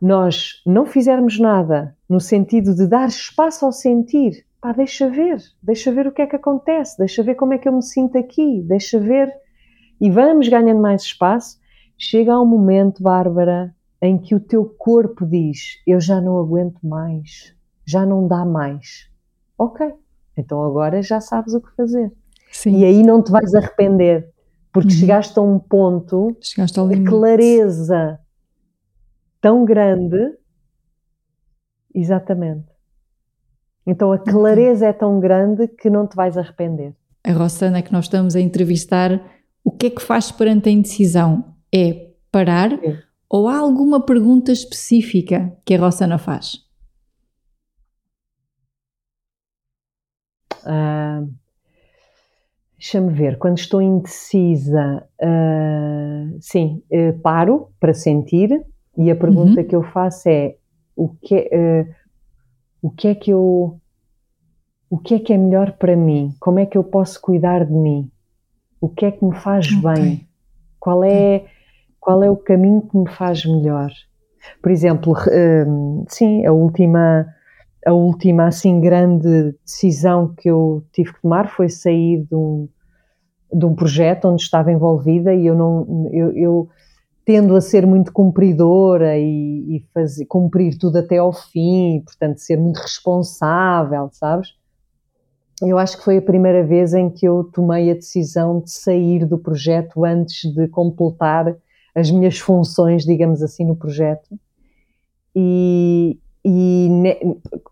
[0.00, 5.92] nós não fizermos nada no sentido de dar espaço ao sentir, pá, deixa ver, deixa
[5.92, 8.62] ver o que é que acontece, deixa ver como é que eu me sinto aqui,
[8.62, 9.32] deixa ver.
[10.00, 11.58] E vamos ganhando mais espaço.
[11.96, 16.78] Chega a um momento, Bárbara, em que o teu corpo diz: Eu já não aguento
[16.86, 19.08] mais, já não dá mais.
[19.58, 19.92] Ok,
[20.36, 22.12] então agora já sabes o que fazer.
[22.52, 22.78] Sim.
[22.78, 24.30] E aí não te vais arrepender,
[24.72, 24.94] porque uhum.
[24.94, 26.36] chegaste a um ponto
[26.88, 28.20] de clareza
[29.40, 30.36] tão grande.
[31.94, 32.78] Exatamente
[33.88, 36.94] então a clareza é tão grande que não te vais arrepender.
[37.24, 39.18] A Rossana que nós estamos a entrevistar,
[39.64, 41.56] o que é que faz perante a indecisão?
[41.74, 42.98] É parar Sim.
[43.30, 46.56] ou há alguma pergunta específica que a Rossana faz?
[50.64, 51.32] Uh,
[52.76, 58.50] Deixa-me ver, quando estou indecisa, uh, sim, uh, paro para sentir
[58.98, 59.66] e a pergunta uhum.
[59.66, 60.56] que eu faço é
[60.96, 61.94] o que, uh,
[62.82, 63.80] o que é que eu
[64.90, 66.34] o que é que é melhor para mim?
[66.40, 68.10] Como é que eu posso cuidar de mim?
[68.80, 69.82] O que é que me faz okay.
[69.82, 70.28] bem?
[70.80, 71.44] Qual é
[72.00, 73.90] qual é o caminho que me faz melhor?
[74.62, 75.14] Por exemplo,
[75.66, 77.26] hum, sim, a última
[77.86, 82.68] a última assim grande decisão que eu tive que tomar foi sair de um
[83.52, 86.68] de um projeto onde estava envolvida e eu não eu, eu
[87.28, 92.56] tendo a ser muito cumpridora e, e fazer, cumprir tudo até ao fim, portanto, ser
[92.56, 94.54] muito responsável, sabes?
[95.60, 99.26] Eu acho que foi a primeira vez em que eu tomei a decisão de sair
[99.26, 101.54] do projeto antes de completar
[101.94, 104.34] as minhas funções, digamos assim, no projeto.
[105.36, 107.18] E, e ne,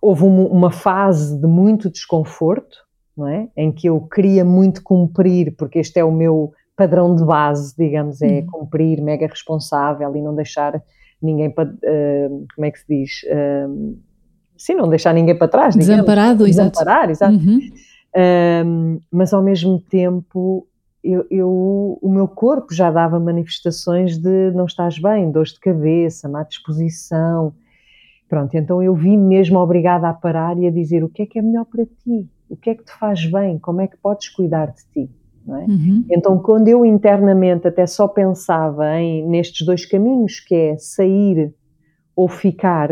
[0.03, 2.77] houve uma fase de muito desconforto,
[3.17, 3.49] não é?
[3.57, 8.21] Em que eu queria muito cumprir, porque este é o meu padrão de base, digamos,
[8.21, 8.47] é uhum.
[8.47, 10.81] cumprir, mega responsável e não deixar
[11.21, 11.69] ninguém para.
[11.69, 13.23] Uh, como é que se diz?
[13.25, 13.99] Uh,
[14.57, 15.75] sim, não deixar ninguém para trás.
[15.75, 16.51] Desamparado, digamos.
[16.51, 16.71] exato.
[16.71, 17.35] Desamparar, exato.
[17.35, 17.59] Uhum.
[18.15, 20.69] Uh, mas ao mesmo tempo.
[21.09, 26.29] Eu, eu, o meu corpo já dava manifestações de não estás bem, dores de cabeça,
[26.29, 27.55] má disposição.
[28.29, 31.39] Pronto, então eu vi mesmo obrigada a parar e a dizer o que é que
[31.39, 34.29] é melhor para ti, o que é que te faz bem, como é que podes
[34.31, 35.11] cuidar de ti.
[35.49, 35.65] É?
[35.65, 36.05] Uhum.
[36.11, 41.55] Então, quando eu internamente até só pensava em nestes dois caminhos, que é sair
[42.15, 42.91] ou ficar,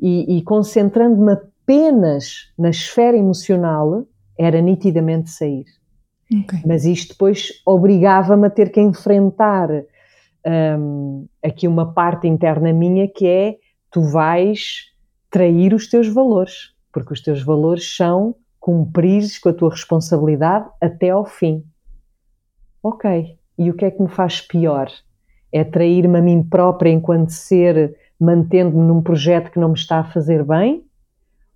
[0.00, 4.06] e, e concentrando-me apenas na esfera emocional,
[4.38, 5.64] era nitidamente sair.
[6.32, 6.60] Okay.
[6.66, 9.68] Mas isto depois obrigava-me a ter que enfrentar
[10.78, 13.56] um, aqui uma parte interna minha que é
[13.90, 14.86] tu vais
[15.30, 18.34] trair os teus valores, porque os teus valores são
[18.68, 21.64] cumprires com a tua responsabilidade até ao fim.
[22.82, 24.90] Ok, e o que é que me faz pior?
[25.50, 30.04] É trair-me a mim própria enquanto ser, mantendo-me num projeto que não me está a
[30.04, 30.84] fazer bem?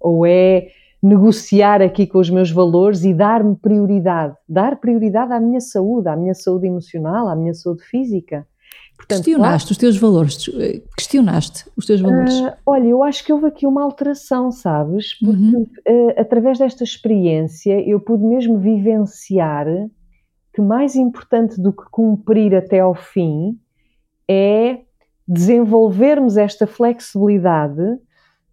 [0.00, 0.68] Ou é
[1.02, 4.34] negociar aqui com os meus valores e dar-me prioridade?
[4.48, 8.46] Dar prioridade à minha saúde, à minha saúde emocional, à minha saúde física?
[9.02, 12.34] Portanto, questionaste claro, os teus valores, eh, questionaste os teus valores?
[12.40, 15.18] Uh, olha, eu acho que houve aqui uma alteração, sabes?
[15.18, 15.66] Porque uhum.
[15.88, 19.66] uh, através desta experiência eu pude mesmo vivenciar
[20.54, 23.58] que mais importante do que cumprir até ao fim
[24.28, 24.80] é
[25.26, 27.98] desenvolvermos esta flexibilidade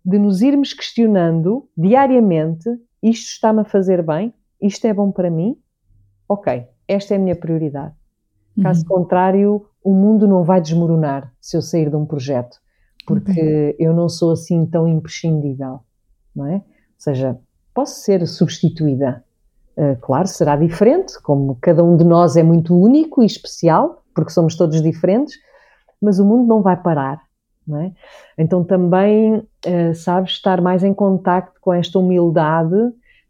[0.03, 2.69] de nos irmos questionando diariamente:
[3.03, 4.33] isto está-me a fazer bem?
[4.59, 5.55] Isto é bom para mim?
[6.27, 7.98] Ok, esta é a minha prioridade.
[8.62, 8.88] Caso uhum.
[8.88, 12.58] contrário, o mundo não vai desmoronar se eu sair de um projeto,
[13.06, 13.76] porque okay.
[13.80, 15.80] eu não sou assim tão imprescindível,
[16.36, 16.56] não é?
[16.56, 16.63] Ou
[16.98, 17.38] seja,
[17.74, 19.24] posso ser substituída.
[19.78, 24.32] Uh, claro, será diferente, como cada um de nós é muito único e especial, porque
[24.32, 25.36] somos todos diferentes,
[26.02, 27.22] mas o mundo não vai parar.
[27.65, 27.93] Não é?
[28.38, 32.76] Então também, uh, sabes, estar mais em contacto com esta humildade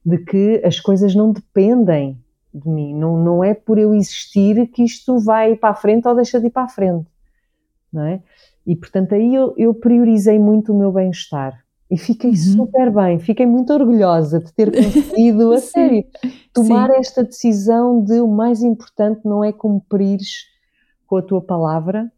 [0.03, 2.17] de que as coisas não dependem
[2.53, 6.15] de mim, não, não é por eu existir que isto vai para a frente ou
[6.15, 7.07] deixa de ir para a frente,
[7.91, 8.21] não é?
[8.65, 12.35] E portanto aí eu, eu priorizei muito o meu bem-estar e fiquei uhum.
[12.35, 16.03] super bem, fiquei muito orgulhosa de ter conseguido, a sério,
[16.53, 16.97] tomar Sim.
[16.97, 20.47] esta decisão de o mais importante não é cumprires
[21.07, 22.11] com a tua palavra,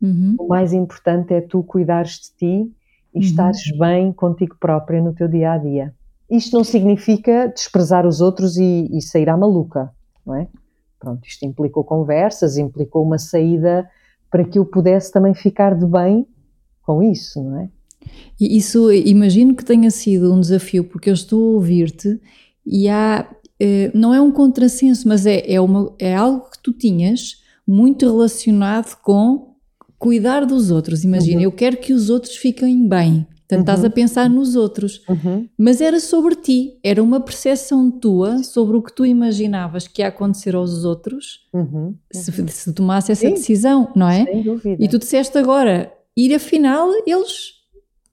[0.00, 0.36] Uhum.
[0.38, 2.72] O mais importante é tu cuidares de ti
[3.14, 3.22] e uhum.
[3.22, 5.94] estares bem contigo própria no teu dia a dia.
[6.30, 9.90] Isto não significa desprezar os outros e, e sair à maluca,
[10.24, 10.48] não é?
[10.98, 13.88] Pronto, isto implicou conversas, implicou uma saída
[14.30, 16.26] para que eu pudesse também ficar de bem
[16.82, 17.68] com isso, não é?
[18.40, 22.20] E isso imagino que tenha sido um desafio, porque eu estou a ouvir-te
[22.64, 26.72] e há, eh, não é um contrassenso, mas é, é, uma, é algo que tu
[26.72, 29.54] tinhas muito relacionado com
[29.98, 31.04] cuidar dos outros.
[31.04, 31.44] Imagina, uhum.
[31.44, 33.26] eu quero que os outros fiquem bem.
[33.48, 33.74] Portanto, uhum.
[33.74, 35.02] estás a pensar nos outros.
[35.08, 35.48] Uhum.
[35.56, 40.08] Mas era sobre ti, era uma percepção tua sobre o que tu imaginavas que ia
[40.08, 41.94] acontecer aos outros uhum.
[42.12, 43.34] se, se tomasse essa Sim.
[43.34, 44.24] decisão, não é?
[44.24, 44.84] Sem dúvida.
[44.84, 47.54] E tu disseste agora, e afinal eles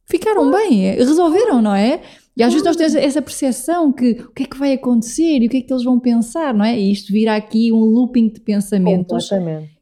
[0.05, 2.01] ficaram bem, resolveram, não é?
[2.37, 5.47] E às vezes nós temos essa percepção que o que é que vai acontecer e
[5.47, 6.79] o que é que eles vão pensar, não é?
[6.79, 9.29] E isto vira aqui um looping de pensamentos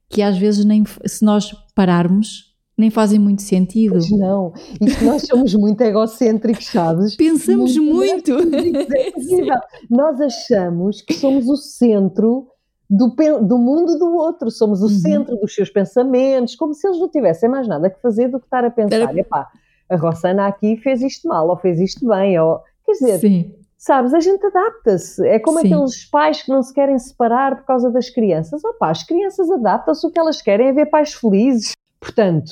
[0.09, 3.93] que às vezes nem se nós pararmos nem fazem muito sentido.
[3.93, 7.15] Pois não, e que nós somos muito egocêntricos, sabes?
[7.15, 8.33] Pensamos muito.
[8.33, 8.55] muito.
[8.95, 12.47] É nós achamos que somos o centro
[12.89, 13.07] do,
[13.41, 14.89] do mundo do outro, somos o uhum.
[14.89, 18.45] centro dos seus pensamentos, como se eles não tivessem mais nada que fazer do que
[18.45, 19.19] estar a pensar, Era...
[19.19, 19.47] epá,
[19.89, 22.59] a Rossana aqui fez isto mal, ou fez isto bem, ou...
[22.85, 25.27] Quer dizer, Sim sabes, a gente adapta-se.
[25.27, 25.73] É como Sim.
[25.73, 28.63] aqueles pais que não se querem separar por causa das crianças.
[28.63, 31.71] Opa, as crianças adaptam-se, o que elas querem é ver pais felizes.
[32.01, 32.51] Portanto,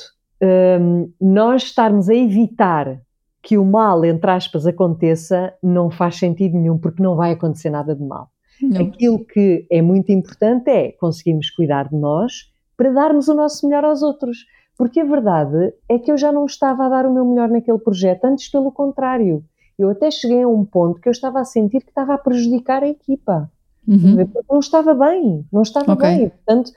[0.79, 3.01] um, nós estarmos a evitar
[3.41, 7.93] que o mal, entre aspas, aconteça, não faz sentido nenhum, porque não vai acontecer nada
[7.93, 8.29] de mal.
[8.61, 8.81] Não.
[8.81, 13.83] Aquilo que é muito importante é conseguirmos cuidar de nós para darmos o nosso melhor
[13.83, 14.45] aos outros.
[14.77, 17.79] Porque a verdade é que eu já não estava a dar o meu melhor naquele
[17.79, 19.43] projeto, antes pelo contrário
[19.79, 22.83] eu até cheguei a um ponto que eu estava a sentir que estava a prejudicar
[22.83, 23.49] a equipa.
[23.87, 24.27] Uhum.
[24.49, 26.17] Não estava bem, não estava okay.
[26.17, 26.29] bem.
[26.29, 26.71] Portanto,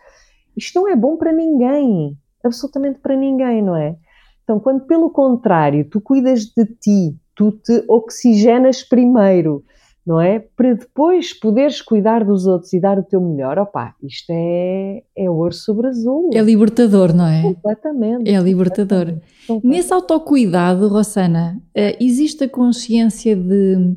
[0.56, 3.96] isto não é bom para ninguém, absolutamente para ninguém, não é?
[4.44, 9.64] Então, quando pelo contrário tu cuidas de ti, tu te oxigenas primeiro,
[10.04, 10.40] não é?
[10.40, 15.30] Para depois poderes cuidar dos outros e dar o teu melhor, opá, isto é, é
[15.30, 16.30] ouro sobre azul.
[16.34, 17.42] É libertador, não é?
[17.42, 18.28] Completamente.
[18.28, 19.06] É libertador.
[19.46, 19.64] Completamente.
[19.64, 23.96] Nesse autocuidado, Rossana, eh, existe a consciência de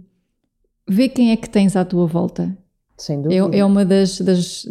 [0.88, 2.56] ver quem é que tens à tua volta?
[2.98, 3.56] Sem dúvida.
[3.56, 4.66] É, é uma das, das,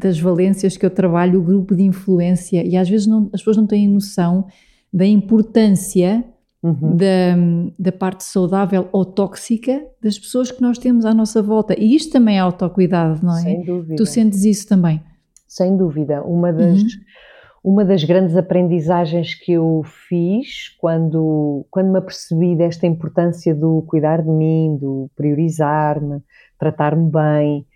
[0.00, 3.56] das valências que eu trabalho, o grupo de influência, e às vezes não, as pessoas
[3.56, 4.46] não têm noção
[4.92, 6.24] da importância
[6.62, 6.96] uhum.
[6.96, 7.36] da,
[7.78, 11.78] da parte saudável ou tóxica das pessoas que nós temos à nossa volta.
[11.78, 13.42] E isto também é autocuidado, não é?
[13.42, 13.96] Sem dúvida.
[13.96, 15.00] Tu sentes isso também?
[15.46, 16.22] Sem dúvida.
[16.22, 16.88] Uma das, uhum.
[17.64, 24.22] uma das grandes aprendizagens que eu fiz quando, quando me apercebi desta importância do cuidar
[24.22, 26.22] de mim, do priorizar-me,
[26.58, 27.66] tratar-me bem.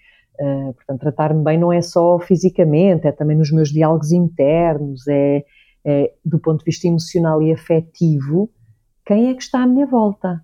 [0.40, 5.45] Uh, portanto, tratar-me bem não é só fisicamente, é também nos meus diálogos internos, é,
[5.85, 8.51] é do ponto de vista emocional e afetivo,
[9.05, 10.43] quem é que está à minha volta.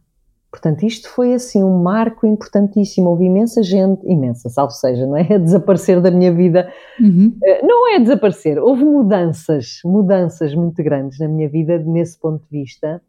[0.50, 3.10] Portanto, isto foi assim um marco importantíssimo.
[3.10, 5.24] Houve imensa gente, imensa, salvo seja, não é?
[5.38, 6.72] Desaparecer da minha vida.
[6.98, 7.36] Uhum.
[7.44, 12.60] Eh, não é desaparecer, houve mudanças, mudanças muito grandes na minha vida nesse ponto de
[12.60, 13.02] vista,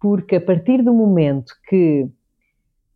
[0.00, 2.08] porque a partir do momento que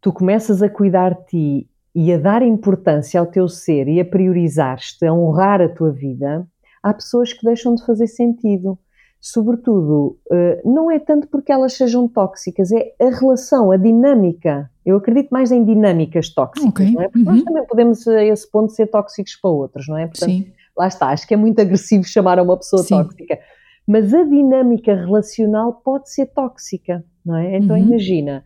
[0.01, 4.05] tu começas a cuidar de ti e a dar importância ao teu ser e a
[4.05, 6.47] priorizar-te, a honrar a tua vida,
[6.83, 8.79] há pessoas que deixam de fazer sentido
[9.21, 14.71] sobretudo, eh, não é tanto porque elas sejam tóxicas, é a relação, a dinâmica.
[14.87, 16.93] Eu acredito mais em dinâmicas tóxicas, okay.
[16.93, 17.09] não é?
[17.09, 17.35] Porque uhum.
[17.35, 20.07] nós também podemos, a esse ponto, ser tóxicos para outros, não é?
[20.07, 20.53] Portanto, Sim.
[20.77, 22.97] lá está, acho que é muito agressivo chamar a uma pessoa Sim.
[22.97, 23.39] tóxica.
[23.87, 27.57] Mas a dinâmica relacional pode ser tóxica, não é?
[27.57, 27.83] Então uhum.
[27.83, 28.45] imagina,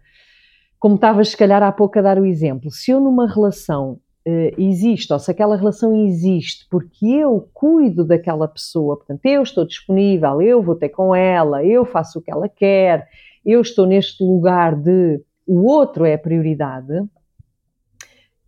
[0.82, 4.60] como estavas se calhar há pouco a dar o exemplo, se eu numa relação uh,
[4.60, 10.42] existe, ou se aquela relação existe porque eu cuido daquela pessoa, portanto, eu estou disponível,
[10.42, 13.06] eu vou ter com ela, eu faço o que ela quer,
[13.46, 16.92] eu estou neste lugar de o outro é a prioridade,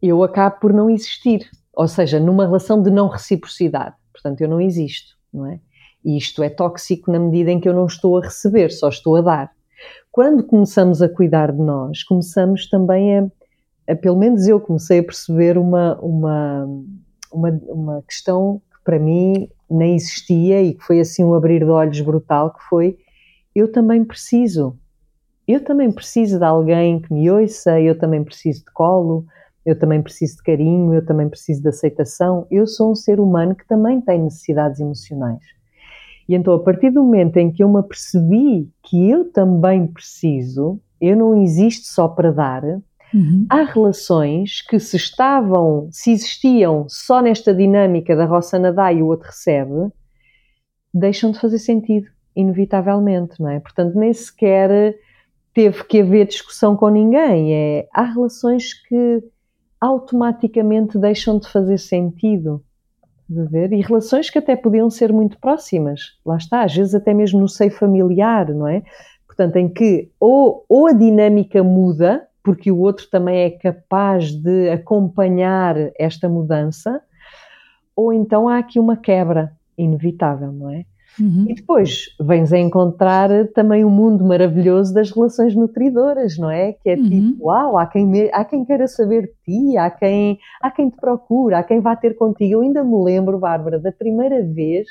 [0.02, 1.48] eu acabo por não existir.
[1.72, 3.94] Ou seja, numa relação de não reciprocidade.
[4.12, 5.60] Portanto, eu não existo, não é?
[6.04, 9.14] E isto é tóxico na medida em que eu não estou a receber, só estou
[9.14, 9.52] a dar.
[10.14, 13.26] Quando começamos a cuidar de nós, começamos também a,
[13.88, 16.68] a pelo menos eu comecei a perceber uma, uma,
[17.32, 21.68] uma, uma questão que para mim nem existia e que foi assim um abrir de
[21.68, 22.96] olhos brutal, que foi
[23.56, 24.78] eu também preciso.
[25.48, 29.26] Eu também preciso de alguém que me ouça, eu também preciso de colo,
[29.66, 32.46] eu também preciso de carinho, eu também preciso de aceitação.
[32.52, 35.42] Eu sou um ser humano que também tem necessidades emocionais.
[36.28, 40.80] E então, a partir do momento em que eu me apercebi que eu também preciso,
[41.00, 43.46] eu não existo só para dar, uhum.
[43.48, 49.06] há relações que se estavam, se existiam só nesta dinâmica da roça nadar e o
[49.06, 49.92] outro recebe,
[50.92, 53.60] deixam de fazer sentido, inevitavelmente, não é?
[53.60, 54.96] Portanto, nem sequer
[55.52, 57.54] teve que haver discussão com ninguém.
[57.54, 59.22] É, há relações que
[59.80, 62.62] automaticamente deixam de fazer sentido.
[63.34, 63.72] De ver?
[63.72, 67.48] E relações que até podiam ser muito próximas, lá está, às vezes até mesmo no
[67.48, 68.84] seio familiar, não é?
[69.26, 74.70] Portanto, em que ou, ou a dinâmica muda, porque o outro também é capaz de
[74.70, 77.02] acompanhar esta mudança,
[77.96, 80.84] ou então há aqui uma quebra inevitável, não é?
[81.20, 81.46] Uhum.
[81.48, 86.72] E depois vens a encontrar também o um mundo maravilhoso das relações nutridoras, não é?
[86.72, 87.08] Que é uhum.
[87.08, 90.90] tipo, uau, há quem, me, há quem queira saber de ti, há quem, há quem
[90.90, 92.54] te procura, há quem vá ter contigo.
[92.54, 94.88] Eu ainda me lembro, Bárbara, da primeira vez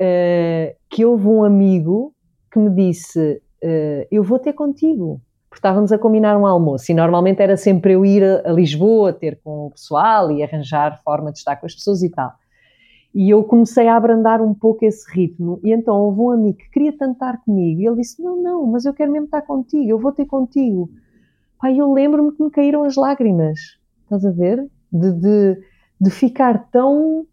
[0.00, 2.14] uh, que houve um amigo
[2.50, 5.20] que me disse: uh, Eu vou ter contigo.
[5.48, 9.12] Porque estávamos a combinar um almoço e normalmente era sempre eu ir a, a Lisboa,
[9.12, 12.32] ter com o pessoal e arranjar forma de estar com as pessoas e tal.
[13.14, 15.60] E eu comecei a abrandar um pouco esse ritmo.
[15.62, 17.80] E então houve um amigo que queria tanto estar comigo.
[17.80, 20.90] E ele disse: Não, não, mas eu quero mesmo estar contigo, eu vou ter contigo.
[21.60, 23.58] Pai, eu lembro-me que me caíram as lágrimas.
[24.02, 24.66] Estás a ver?
[24.90, 25.62] De, de,
[26.00, 27.26] de ficar tão,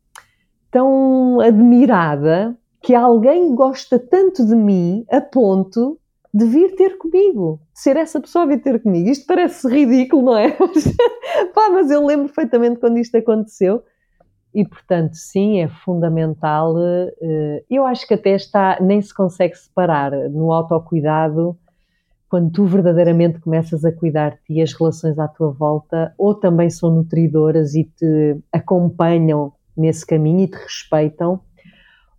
[0.70, 5.98] tão admirada que alguém gosta tanto de mim a ponto
[6.34, 9.10] de vir ter comigo, de ser essa pessoa a vir ter comigo.
[9.10, 10.52] Isto parece ridículo, não é?
[11.54, 13.82] Pá, mas eu lembro perfeitamente quando isto aconteceu
[14.54, 16.76] e, portanto, sim, é fundamental.
[16.80, 21.58] Eh, eu acho que até está, nem se consegue separar no autocuidado,
[22.30, 26.70] quando tu verdadeiramente começas a cuidar de ti, as relações à tua volta ou também
[26.70, 31.42] são nutridoras e te acompanham nesse caminho e te respeitam,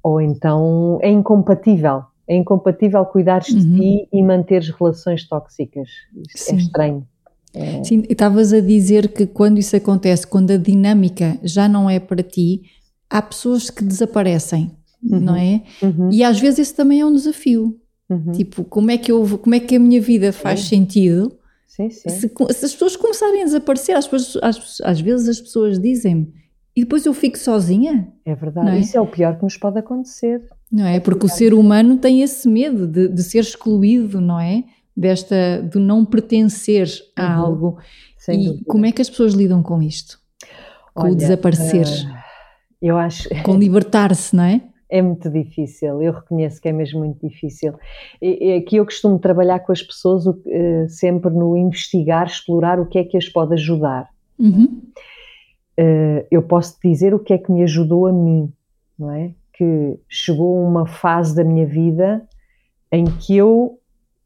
[0.03, 2.05] ou então é incompatível.
[2.27, 3.59] É incompatível cuidares uhum.
[3.59, 5.89] de ti e manteres relações tóxicas.
[6.31, 6.55] Sim.
[6.55, 7.07] É estranho.
[7.53, 7.83] É...
[7.85, 12.23] Sim, estavas a dizer que quando isso acontece, quando a dinâmica já não é para
[12.23, 12.63] ti,
[13.09, 14.71] há pessoas que desaparecem,
[15.03, 15.21] uhum.
[15.21, 15.63] não é?
[15.83, 16.11] Uhum.
[16.13, 17.77] E às vezes esse também é um desafio.
[18.09, 18.33] Uhum.
[18.33, 21.33] Tipo, como é, que eu, como é que a minha vida faz sentido?
[21.67, 22.09] Sim, sim.
[22.09, 24.09] Se, se, as pessoas começarem a desaparecer, às,
[24.43, 26.33] às, às vezes as pessoas dizem-me,
[26.75, 28.09] e depois eu fico sozinha.
[28.25, 28.79] É verdade, é?
[28.79, 30.43] isso é o pior que nos pode acontecer.
[30.71, 31.01] Não é?
[31.01, 34.65] Porque o ser humano tem esse medo de, de ser excluído, não é?
[35.01, 36.87] Desta do não pertencer
[37.17, 37.45] a uhum.
[37.45, 37.79] algo.
[38.19, 38.65] Sem e dúvida.
[38.69, 40.21] como é que as pessoas lidam com isto?
[40.95, 41.87] Com Olha, o desaparecer?
[41.87, 42.15] Uh,
[42.83, 43.29] eu acho.
[43.43, 44.61] Com libertar-se, não é?
[44.93, 47.75] É muito difícil, eu reconheço que é mesmo muito difícil.
[48.21, 50.37] E, aqui eu costumo trabalhar com as pessoas uh,
[50.89, 54.09] sempre no investigar, explorar o que é que as pode ajudar.
[54.37, 54.83] Uhum.
[55.79, 58.53] Uh, eu posso te dizer o que é que me ajudou a mim,
[58.99, 59.31] não é?
[59.53, 62.29] Que chegou uma fase da minha vida
[62.91, 63.80] em que eu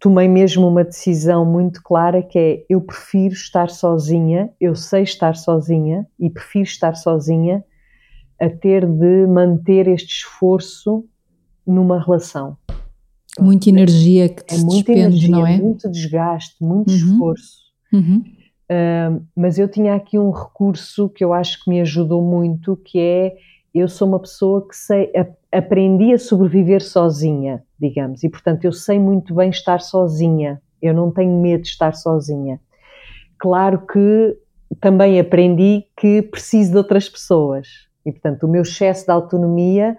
[0.05, 5.35] tomei mesmo uma decisão muito clara que é eu prefiro estar sozinha, eu sei estar
[5.35, 7.65] sozinha e prefiro estar sozinha
[8.39, 11.07] a ter de manter este esforço
[11.67, 12.55] numa relação.
[13.41, 15.57] Muita energia que te é muita energia, não é?
[15.57, 16.97] Muito desgaste, muito uhum.
[16.97, 17.57] esforço.
[17.91, 18.23] Uhum.
[18.71, 22.99] Uh, mas eu tinha aqui um recurso que eu acho que me ajudou muito, que
[22.99, 23.37] é
[23.75, 25.13] eu sou uma pessoa que sei,
[25.51, 31.11] aprendi a sobreviver sozinha, digamos, e portanto eu sei muito bem estar sozinha, eu não
[31.11, 32.61] tenho medo de estar sozinha.
[33.37, 34.39] Claro que
[34.81, 37.67] também aprendi que preciso de outras pessoas,
[38.07, 39.97] e portanto o meu excesso de autonomia,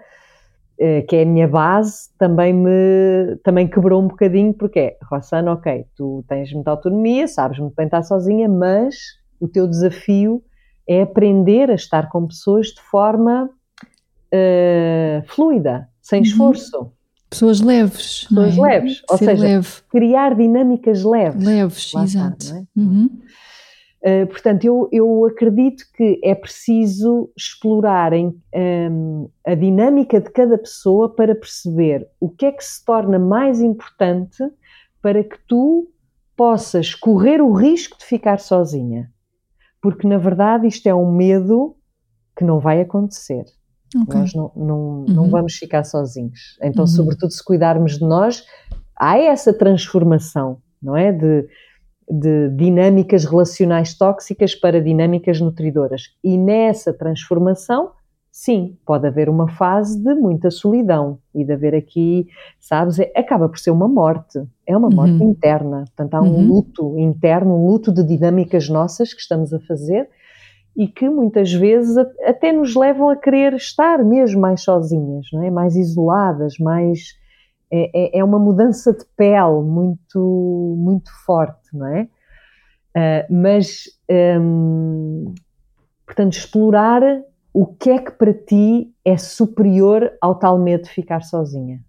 [0.79, 5.51] eh, que é a minha base, também me também quebrou um bocadinho, porque é, Rossana,
[5.51, 8.95] ok, tu tens muita autonomia, sabes muito bem estar sozinha, mas
[9.39, 10.41] o teu desafio
[10.87, 13.49] é aprender a estar com pessoas de forma
[14.35, 16.25] uh, fluida, sem uhum.
[16.25, 16.91] esforço.
[17.29, 18.25] Pessoas leves.
[18.25, 18.61] Pessoas é?
[18.61, 19.03] leves.
[19.09, 19.69] Ou Ser seja, leve.
[19.89, 21.43] criar dinâmicas leves.
[21.43, 22.45] Leves, exato.
[22.45, 22.63] Está, é?
[22.75, 23.09] uhum.
[24.01, 31.09] Uh, portanto, eu, eu acredito que é preciso explorarem um, a dinâmica de cada pessoa
[31.09, 34.37] para perceber o que é que se torna mais importante
[35.01, 35.89] para que tu
[36.35, 39.11] possas correr o risco de ficar sozinha.
[39.81, 41.75] Porque, na verdade, isto é um medo
[42.37, 43.45] que não vai acontecer.
[43.93, 44.19] Okay.
[44.19, 45.05] Nós não, não, uhum.
[45.07, 46.57] não vamos ficar sozinhos.
[46.61, 46.87] Então, uhum.
[46.87, 48.43] sobretudo, se cuidarmos de nós,
[48.99, 51.11] há essa transformação, não é?
[51.11, 51.47] De,
[52.09, 56.03] de dinâmicas relacionais tóxicas para dinâmicas nutridoras.
[56.23, 57.91] E nessa transformação,
[58.31, 62.27] sim, pode haver uma fase de muita solidão e de haver aqui,
[62.59, 65.31] sabes, é, acaba por ser uma morte, é uma morte uhum.
[65.31, 65.85] interna.
[65.95, 66.47] Portanto, há um uhum.
[66.47, 70.09] luto interno, um luto de dinâmicas nossas que estamos a fazer
[70.75, 75.49] e que muitas vezes até nos levam a querer estar mesmo mais sozinhas, não é?
[75.49, 77.17] mais isoladas, mais
[77.71, 82.07] é, é, é uma mudança de pele muito muito forte, não é?
[82.97, 83.83] Uh, mas
[84.39, 85.33] um,
[86.05, 87.01] portanto explorar
[87.53, 91.81] o que é que para ti é superior ao tal medo de ficar sozinha.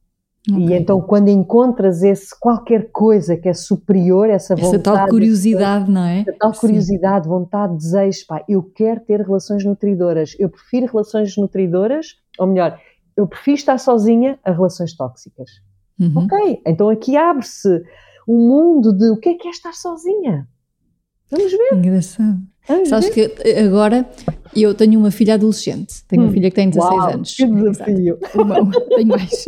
[0.48, 0.68] Okay.
[0.68, 4.74] E então, quando encontras esse qualquer coisa que é superior, essa vontade.
[4.76, 6.20] Essa tal curiosidade, não é?
[6.20, 7.30] Essa tal curiosidade, Sim.
[7.30, 10.36] vontade, desejo, pá, eu quero ter relações nutridoras.
[10.38, 12.78] Eu prefiro relações nutridoras, ou melhor,
[13.16, 15.50] eu prefiro estar sozinha a relações tóxicas.
[15.98, 16.24] Uhum.
[16.24, 17.82] Ok, então aqui abre-se
[18.28, 20.46] um mundo de o que é que é estar sozinha.
[21.30, 21.74] Vamos ver.
[21.74, 22.38] Engraçado.
[22.68, 23.30] Vamos Sabes ver.
[23.30, 24.06] que agora
[24.62, 26.32] eu tenho uma filha adolescente, tenho uma hum.
[26.32, 27.34] filha que tem 16 Uau, anos.
[27.34, 28.18] Que desafio.
[28.34, 29.46] Uma, tenho mais.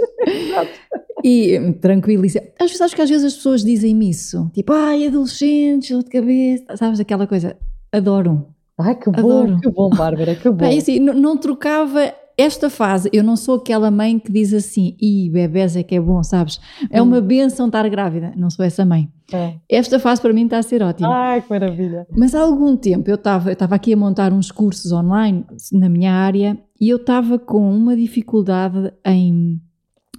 [1.24, 2.42] E hum, tranquiliza.
[2.58, 6.76] Às vezes, acho que às vezes as pessoas dizem-me isso, tipo, ai, adolescentes, de cabeça,
[6.76, 7.56] sabes aquela coisa?
[7.90, 8.46] Adoro.
[8.78, 9.60] Ai, que bom, Adoro.
[9.60, 10.56] que bom, Bárbara, que bom.
[10.56, 14.96] Bem, assim, não, não trocava esta fase, eu não sou aquela mãe que diz assim,
[15.00, 16.60] e bebés é que é bom, sabes?
[16.88, 17.22] É uma hum.
[17.22, 18.32] benção estar grávida.
[18.36, 19.10] Não sou essa mãe.
[19.32, 19.54] É.
[19.68, 21.08] Esta fase para mim está a ser ótima.
[21.12, 22.06] Ai, que maravilha.
[22.16, 25.88] Mas há algum tempo eu estava, eu estava aqui a montar uns cursos online na
[25.88, 29.60] minha área e eu estava com uma dificuldade em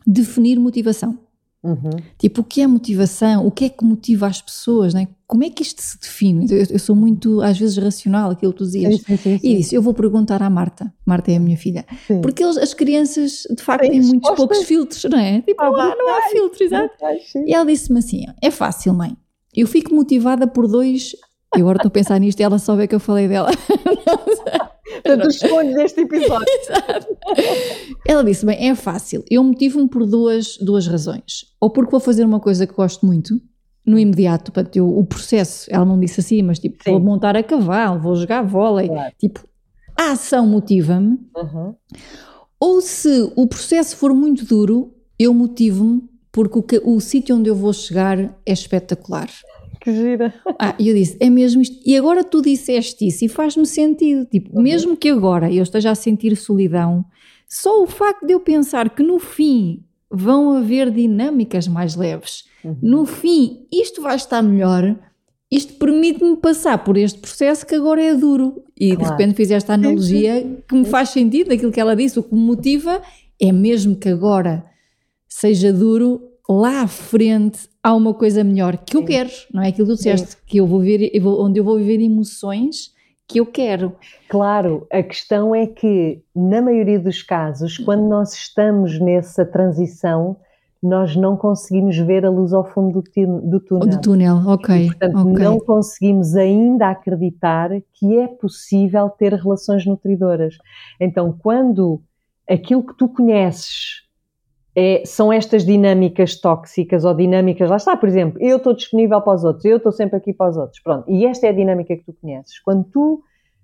[0.06, 1.18] definir motivação.
[1.64, 1.90] Uhum.
[2.18, 3.48] Tipo, o que é motivação?
[3.48, 4.94] O que é que motiva as pessoas?
[4.94, 5.08] Né?
[5.30, 6.48] Como é que isto se define?
[6.50, 8.96] Eu, eu, sou muito, às vezes, racional, aquilo que tu dizias.
[8.96, 10.92] Sim, sim, sim, e disse: Eu vou perguntar à Marta.
[11.06, 11.86] Marta é a minha filha.
[12.24, 15.44] Porque eles, as crianças, de facto, têm muitos poucos filtros, não é?
[15.44, 16.96] Tipo, ah, lá não há filtro, exato.
[17.46, 19.16] E ela disse-me assim: É fácil, mãe.
[19.56, 21.16] Eu fico motivada por dois.
[21.54, 23.52] Eu agora estou a pensar nisto e ela só vê que eu falei dela.
[25.04, 26.48] Portanto, os sonhos deste episódio.
[26.64, 27.08] Exato.
[28.08, 29.24] Ela disse: bem, é fácil.
[29.30, 31.46] Eu motivo-me por duas, duas razões.
[31.62, 33.40] Ou porque vou fazer uma coisa que gosto muito,
[33.90, 36.92] no imediato, portanto, eu, o processo, ela não disse assim, mas tipo, Sim.
[36.92, 39.14] vou montar a cavalo, vou jogar vôlei, claro.
[39.18, 39.44] tipo,
[39.98, 41.20] a ação motiva-me.
[41.36, 41.74] Uhum.
[42.60, 47.56] Ou se o processo for muito duro, eu motivo-me porque o, o sítio onde eu
[47.56, 49.30] vou chegar é espetacular.
[49.82, 50.34] Que gira.
[50.60, 51.80] Ah, e eu disse, é mesmo isto.
[51.86, 54.26] E agora tu disseste isso e faz-me sentido.
[54.26, 54.62] Tipo, uhum.
[54.62, 57.04] mesmo que agora eu esteja a sentir solidão,
[57.48, 62.78] só o facto de eu pensar que no fim vão haver dinâmicas mais leves, uhum.
[62.82, 64.96] no fim isto vai estar melhor,
[65.52, 68.64] isto permite-me passar por este processo que agora é duro.
[68.80, 69.04] E claro.
[69.04, 72.20] de repente fiz esta analogia que me faz sentido daquilo que ela disse.
[72.20, 73.02] O que me motiva
[73.42, 74.64] é mesmo que agora
[75.28, 79.88] seja duro, lá à frente há uma coisa melhor que eu quero, não é aquilo
[79.88, 82.94] que tu disseste, que eu vou ver, eu vou, onde eu vou viver emoções
[83.28, 83.96] que eu quero.
[84.28, 90.36] Claro, a questão é que, na maioria dos casos, quando nós estamos nessa transição,
[90.82, 93.88] nós não conseguimos ver a luz ao fundo do, do túnel.
[93.88, 94.76] Do túnel, ok.
[94.76, 95.44] E, portanto, okay.
[95.44, 100.58] não conseguimos ainda acreditar que é possível ter relações nutridoras.
[101.00, 102.02] Então, quando
[102.50, 104.08] aquilo que tu conheces
[104.74, 109.34] é, são estas dinâmicas tóxicas ou dinâmicas, lá está, por exemplo, eu estou disponível para
[109.34, 111.10] os outros, eu estou sempre aqui para os outros, pronto.
[111.12, 112.60] E esta é a dinâmica que tu conheces.
[112.60, 113.22] Quando tu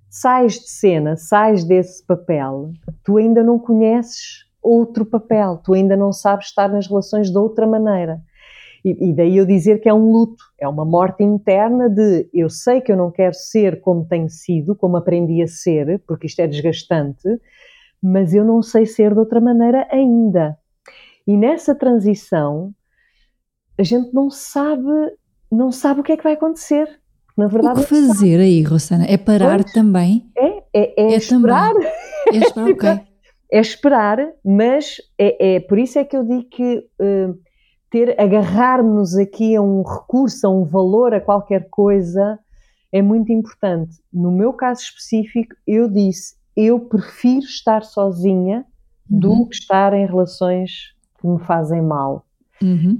[0.09, 2.71] sais de cena, sais desse papel,
[3.03, 7.67] tu ainda não conheces outro papel, tu ainda não sabes estar nas relações de outra
[7.67, 8.21] maneira.
[8.83, 12.49] E, e daí eu dizer que é um luto, é uma morte interna de eu
[12.49, 16.39] sei que eu não quero ser como tenho sido, como aprendi a ser, porque isto
[16.39, 17.27] é desgastante,
[18.01, 20.57] mas eu não sei ser de outra maneira ainda.
[21.25, 22.71] E nessa transição,
[23.79, 24.83] a gente não sabe,
[25.51, 26.87] não sabe o que é que vai acontecer.
[27.35, 29.05] Na verdade, o que fazer aí, Rosana?
[29.07, 30.29] É parar pois, também?
[30.37, 31.73] É, é, é, é esperar.
[31.73, 31.91] Também.
[32.33, 33.14] É esperar, ok.
[33.55, 37.39] É esperar, mas é, é, por isso é que eu digo que uh,
[37.89, 42.37] ter, agarrar-nos aqui a um recurso, a um valor, a qualquer coisa,
[42.91, 43.95] é muito importante.
[44.11, 48.65] No meu caso específico, eu disse, eu prefiro estar sozinha
[49.09, 49.19] uhum.
[49.19, 52.25] do que estar em relações que me fazem mal.
[52.61, 52.99] Uhum.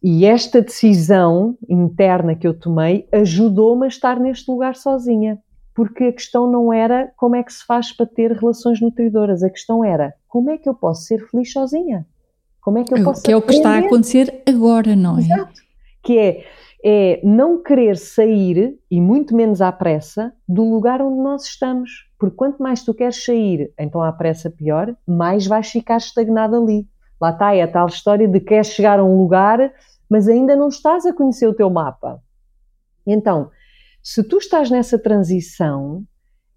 [0.00, 5.36] E esta decisão interna que eu tomei ajudou-me a estar neste lugar sozinha.
[5.76, 9.50] Porque a questão não era como é que se faz para ter relações nutridoras, a
[9.50, 12.06] questão era como é que eu posso ser feliz sozinha?
[12.62, 15.20] Como é que eu posso Que é o que está a acontecer agora, não é?
[15.20, 15.60] Exato.
[16.02, 16.44] Que é,
[16.82, 22.08] é não querer sair, e muito menos à pressa, do lugar onde nós estamos.
[22.18, 26.88] Porque quanto mais tu queres sair, então à pressa pior, mais vais ficar estagnado ali.
[27.20, 29.72] Lá está, é a tal história de queres chegar a um lugar,
[30.08, 32.22] mas ainda não estás a conhecer o teu mapa.
[33.06, 33.50] Então,
[34.06, 36.04] se tu estás nessa transição,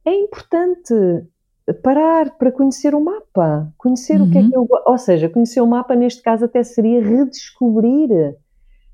[0.05, 0.93] é importante
[1.81, 4.27] parar para conhecer o mapa, conhecer uhum.
[4.27, 8.35] o que é que eu ou seja, conhecer o mapa neste caso até seria redescobrir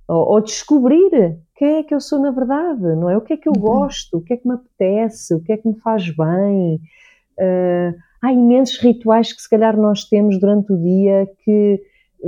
[0.08, 3.18] ou, ou, descobrir quem é que eu sou na verdade, não é?
[3.18, 3.62] O que é que eu uhum.
[3.62, 6.80] gosto, o que é que me apetece, o que é que me faz bem.
[7.38, 11.82] Uh, há imensos rituais que se calhar nós temos durante o dia que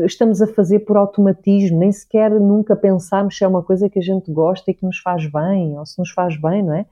[0.05, 4.01] estamos a fazer por automatismo, nem sequer nunca pensamos se é uma coisa que a
[4.01, 6.85] gente gosta e que nos faz bem, ou se nos faz bem, não é?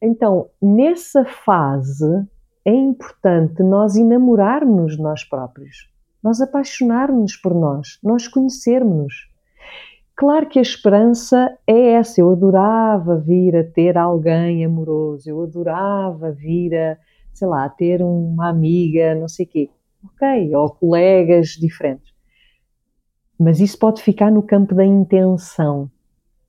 [0.00, 2.26] Então, nessa fase,
[2.64, 5.90] é importante nós enamorarmos de nós próprios,
[6.22, 9.28] nós apaixonarmos por nós, nós conhecermos.
[10.14, 12.20] Claro que a esperança é essa.
[12.20, 16.98] Eu adorava vir a ter alguém amoroso, eu adorava vir a,
[17.32, 19.70] sei lá, a ter uma amiga, não sei o quê.
[20.04, 22.07] Ok, ou colegas diferentes.
[23.38, 25.90] Mas isso pode ficar no campo da intenção,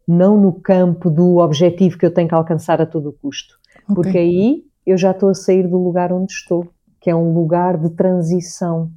[0.08, 3.56] não no campo do objetivo que eu tenho que alcançar a todo custo.
[3.84, 3.96] Okay.
[3.96, 6.68] Porque aí eu já estou a sair do lugar onde estou,
[7.00, 8.92] que é um lugar de transição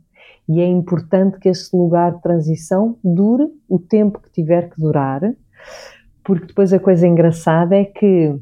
[0.48, 5.20] e é importante que esse lugar de transição dure o tempo que tiver que durar,
[6.24, 8.34] porque depois a coisa engraçada é que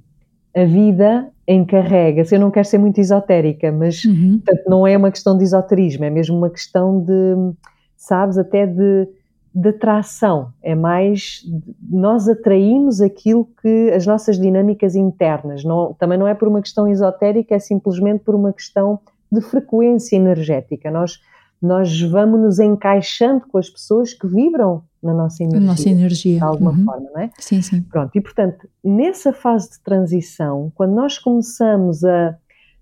[0.57, 2.34] a vida encarrega-se.
[2.34, 4.40] Eu não quero ser muito esotérica, mas uhum.
[4.44, 7.55] portanto, não é uma questão de esoterismo, é mesmo uma questão de,
[7.96, 9.09] sabes, até de,
[9.55, 10.53] de atração.
[10.62, 11.42] É mais.
[11.88, 13.90] Nós atraímos aquilo que.
[13.90, 15.64] as nossas dinâmicas internas.
[15.64, 20.16] Não, também não é por uma questão esotérica, é simplesmente por uma questão de frequência
[20.16, 20.90] energética.
[20.90, 21.18] Nós
[21.61, 25.66] nós vamos nos encaixando com as pessoas que vibram na nossa energia.
[25.66, 26.36] nossa energia.
[26.38, 26.84] De alguma uhum.
[26.84, 27.30] forma, não é?
[27.38, 27.82] Sim, sim.
[27.82, 32.34] Pronto, e portanto, nessa fase de transição, quando nós começamos a,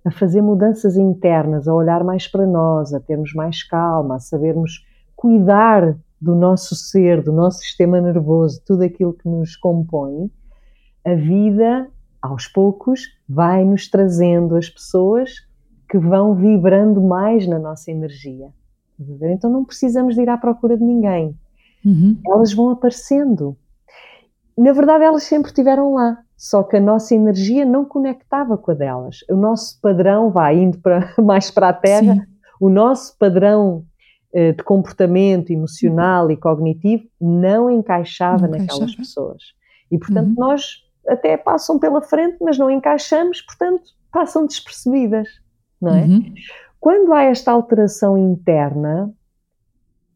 [0.04, 4.84] a fazer mudanças internas, a olhar mais para nós, a termos mais calma, a sabermos
[5.16, 10.30] cuidar do nosso ser, do nosso sistema nervoso, tudo aquilo que nos compõe,
[11.04, 11.88] a vida,
[12.20, 15.30] aos poucos, vai nos trazendo as pessoas
[15.88, 18.48] que vão vibrando mais na nossa energia.
[19.00, 21.34] Então não precisamos de ir à procura de ninguém.
[21.84, 22.18] Uhum.
[22.26, 23.56] Elas vão aparecendo.
[24.56, 28.74] Na verdade, elas sempre estiveram lá, só que a nossa energia não conectava com a
[28.74, 29.24] delas.
[29.30, 32.22] O nosso padrão, vai indo para, mais para a Terra, Sim.
[32.60, 33.84] o nosso padrão
[34.33, 36.31] de comportamento emocional uhum.
[36.31, 38.97] e cognitivo não encaixava não naquelas encaixava.
[38.99, 39.43] pessoas.
[39.91, 40.35] E, portanto, uhum.
[40.37, 45.29] nós até passam pela frente, mas não encaixamos, portanto, passam despercebidas,
[45.81, 46.05] não é?
[46.05, 46.35] Uhum.
[46.79, 49.12] Quando há esta alteração interna,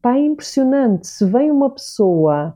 [0.01, 1.07] pá, é impressionante.
[1.07, 2.55] Se vem uma pessoa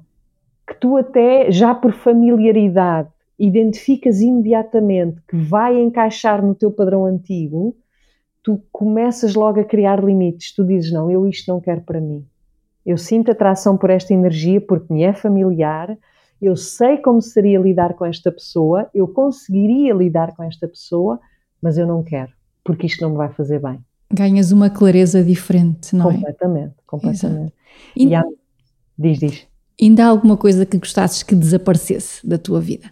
[0.67, 7.75] que tu até, já por familiaridade, identificas imediatamente que vai encaixar no teu padrão antigo,
[8.47, 10.53] tu começas logo a criar limites.
[10.53, 12.25] Tu dizes, não, eu isto não quero para mim.
[12.85, 15.97] Eu sinto atração por esta energia porque me é familiar,
[16.41, 21.19] eu sei como seria lidar com esta pessoa, eu conseguiria lidar com esta pessoa,
[21.61, 22.31] mas eu não quero,
[22.63, 23.83] porque isto não me vai fazer bem.
[24.09, 26.81] Ganhas uma clareza diferente, não completamente, é?
[26.85, 27.53] Completamente, completamente.
[27.97, 28.23] E, há...
[28.97, 29.47] Diz, diz.
[29.81, 32.89] Ainda há alguma coisa que gostasses que desaparecesse da tua vida?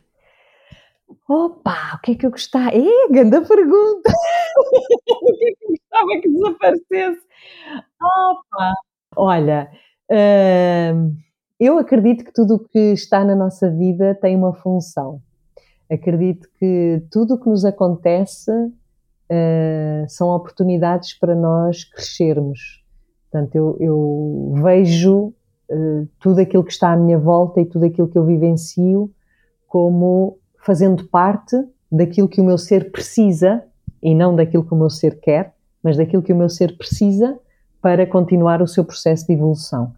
[1.27, 2.69] Opa, o que é que eu gostava?
[2.69, 4.11] É, grande pergunta!
[5.21, 7.21] o que é que eu gostava que desaparecesse?
[7.99, 8.73] Opa!
[9.15, 9.71] Olha,
[10.11, 11.15] hum,
[11.59, 15.19] eu acredito que tudo o que está na nossa vida tem uma função.
[15.89, 22.83] Acredito que tudo o que nos acontece uh, são oportunidades para nós crescermos.
[23.31, 25.33] Portanto, eu, eu vejo
[25.71, 29.11] uh, tudo aquilo que está à minha volta e tudo aquilo que eu vivencio
[29.67, 31.55] como fazendo parte
[31.91, 33.63] daquilo que o meu ser precisa
[34.01, 35.53] e não daquilo que o meu ser quer,
[35.83, 37.37] mas daquilo que o meu ser precisa
[37.79, 39.93] para continuar o seu processo de evolução.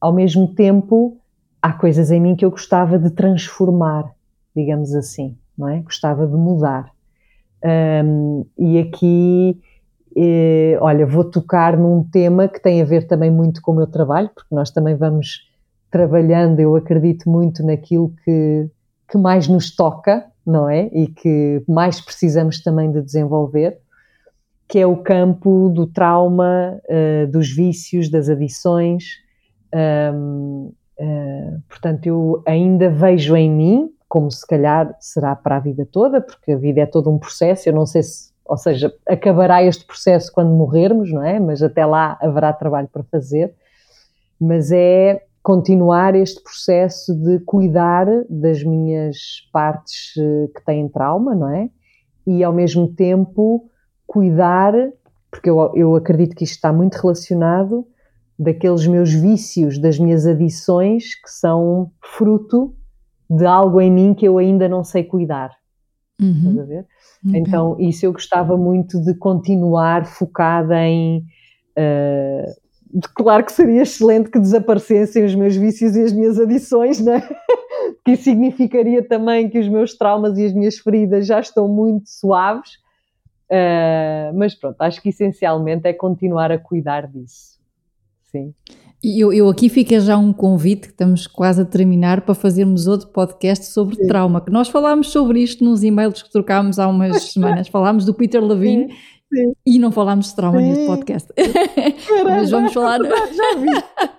[0.00, 1.18] Ao mesmo tempo,
[1.60, 4.10] há coisas em mim que eu gostava de transformar,
[4.54, 5.80] digamos assim, não é?
[5.80, 6.90] Gostava de mudar.
[7.62, 9.60] Um, e aqui,
[10.16, 13.86] eh, olha, vou tocar num tema que tem a ver também muito com o meu
[13.86, 15.50] trabalho, porque nós também vamos
[15.90, 18.70] trabalhando, eu acredito muito naquilo que,
[19.08, 20.88] que mais nos toca, não é?
[20.92, 23.78] E que mais precisamos também de desenvolver,
[24.68, 29.04] que é o campo do trauma, uh, dos vícios, das adições.
[30.12, 35.86] Um, Uh, portanto, eu ainda vejo em mim, como se calhar será para a vida
[35.90, 39.62] toda, porque a vida é todo um processo, eu não sei se, ou seja, acabará
[39.62, 41.38] este processo quando morrermos, não é?
[41.38, 43.54] Mas até lá haverá trabalho para fazer.
[44.40, 49.16] Mas é continuar este processo de cuidar das minhas
[49.52, 51.70] partes eh, que têm trauma, não é?
[52.26, 53.70] E ao mesmo tempo
[54.08, 54.74] cuidar,
[55.30, 57.86] porque eu, eu acredito que isto está muito relacionado
[58.36, 62.74] daqueles meus vícios, das minhas adições que são fruto
[63.30, 65.52] de algo em mim que eu ainda não sei cuidar.
[66.20, 66.32] Uhum.
[66.32, 66.86] Estás a ver?
[67.24, 67.40] Okay.
[67.40, 71.24] Então, isso eu gostava muito de continuar focada em.
[71.78, 72.65] Uh,
[73.14, 77.22] claro que seria excelente que desaparecessem os meus vícios e as minhas adições, né?
[78.04, 82.08] que isso significaria também que os meus traumas e as minhas feridas já estão muito
[82.08, 82.74] suaves.
[83.50, 87.56] Uh, mas pronto, acho que essencialmente é continuar a cuidar disso.
[88.30, 88.52] Sim.
[89.02, 92.86] E eu, eu, aqui fica já um convite, que estamos quase a terminar, para fazermos
[92.86, 94.06] outro podcast sobre Sim.
[94.06, 97.68] trauma, que nós falámos sobre isto nos e-mails que trocámos há umas semanas.
[97.68, 98.96] Falámos do Peter Levine Sim.
[99.64, 100.68] E não falámos de trauma Sim.
[100.68, 101.32] neste podcast.
[102.08, 102.98] Caramba, mas vamos falar.
[103.02, 104.16] Já vi.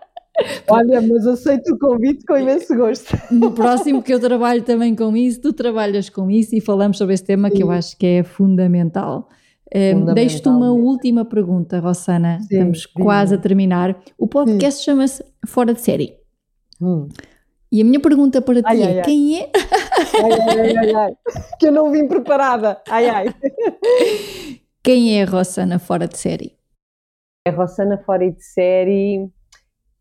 [0.70, 3.18] Olha, mas aceito o convite com imenso gosto.
[3.32, 7.16] No próximo que eu trabalho também com isso, tu trabalhas com isso e falamos sobre
[7.16, 9.30] esse tema que eu acho que é fundamental.
[9.74, 12.40] Um, Deixo-te uma última pergunta, Rossana.
[12.40, 13.04] Sim, Estamos sim.
[13.04, 14.00] quase a terminar.
[14.18, 16.14] O podcast chama-se Fora de Série.
[16.82, 17.08] Hum.
[17.70, 19.52] E a minha pergunta para ti ai, é: ai, quem é?
[20.24, 21.14] Ai, ai, ai,
[21.60, 22.82] Que eu não vim preparada.
[22.88, 23.36] Ai, ai.
[24.88, 26.56] Quem é a Rossana fora de série?
[27.46, 29.30] A Rossana fora de série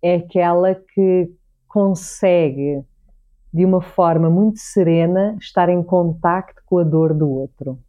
[0.01, 1.29] é aquela que
[1.67, 2.85] consegue,
[3.53, 7.81] de uma forma muito serena, estar em contacto com a dor do outro.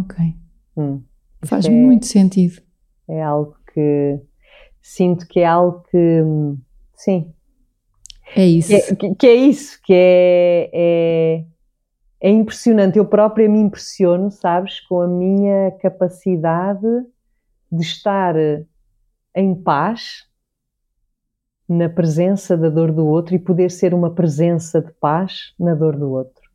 [0.00, 0.34] Ok.
[0.78, 1.02] Hum.
[1.44, 2.62] Faz é, muito sentido.
[3.06, 4.18] É algo que
[4.80, 6.22] sinto que é algo que
[6.94, 7.34] sim.
[8.34, 8.68] É isso.
[8.68, 11.44] Que é, que, que é isso, que é, é,
[12.20, 12.98] é impressionante.
[12.98, 16.86] Eu própria me impressiono, sabes, com a minha capacidade
[17.70, 18.34] de estar
[19.34, 20.24] em paz
[21.68, 25.96] na presença da dor do outro e poder ser uma presença de paz na dor
[25.96, 26.46] do outro.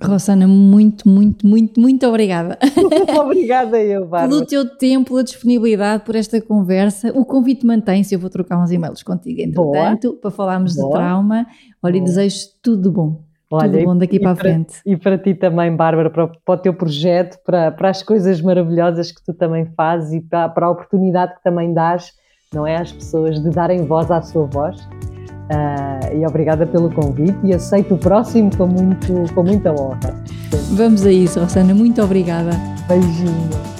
[0.00, 2.56] Rosana, muito, muito, muito, muito obrigada.
[3.20, 4.28] obrigada eu, Bárbara.
[4.28, 7.12] Pelo teu tempo, pela disponibilidade, por esta conversa.
[7.18, 10.20] O convite mantém-se, eu vou trocar uns e-mails contigo, entretanto, Boa.
[10.20, 10.86] para falarmos Boa.
[10.86, 11.46] de trauma.
[11.82, 13.27] Olha, e desejo tudo bom.
[13.50, 14.74] Olha, tudo bom daqui para a frente.
[14.84, 19.10] E para ti também, Bárbara, para, para, o teu projeto, para, para as coisas maravilhosas
[19.10, 22.12] que tu também fazes e para, para a oportunidade que também dás,
[22.52, 24.78] não é, às pessoas de darem voz à sua voz.
[25.50, 30.14] Uh, e obrigada pelo convite e aceito o próximo com, muito, com muita honra.
[30.74, 31.74] Vamos a isso, Rosana.
[31.74, 32.50] Muito obrigada.
[32.86, 33.77] Beijinho.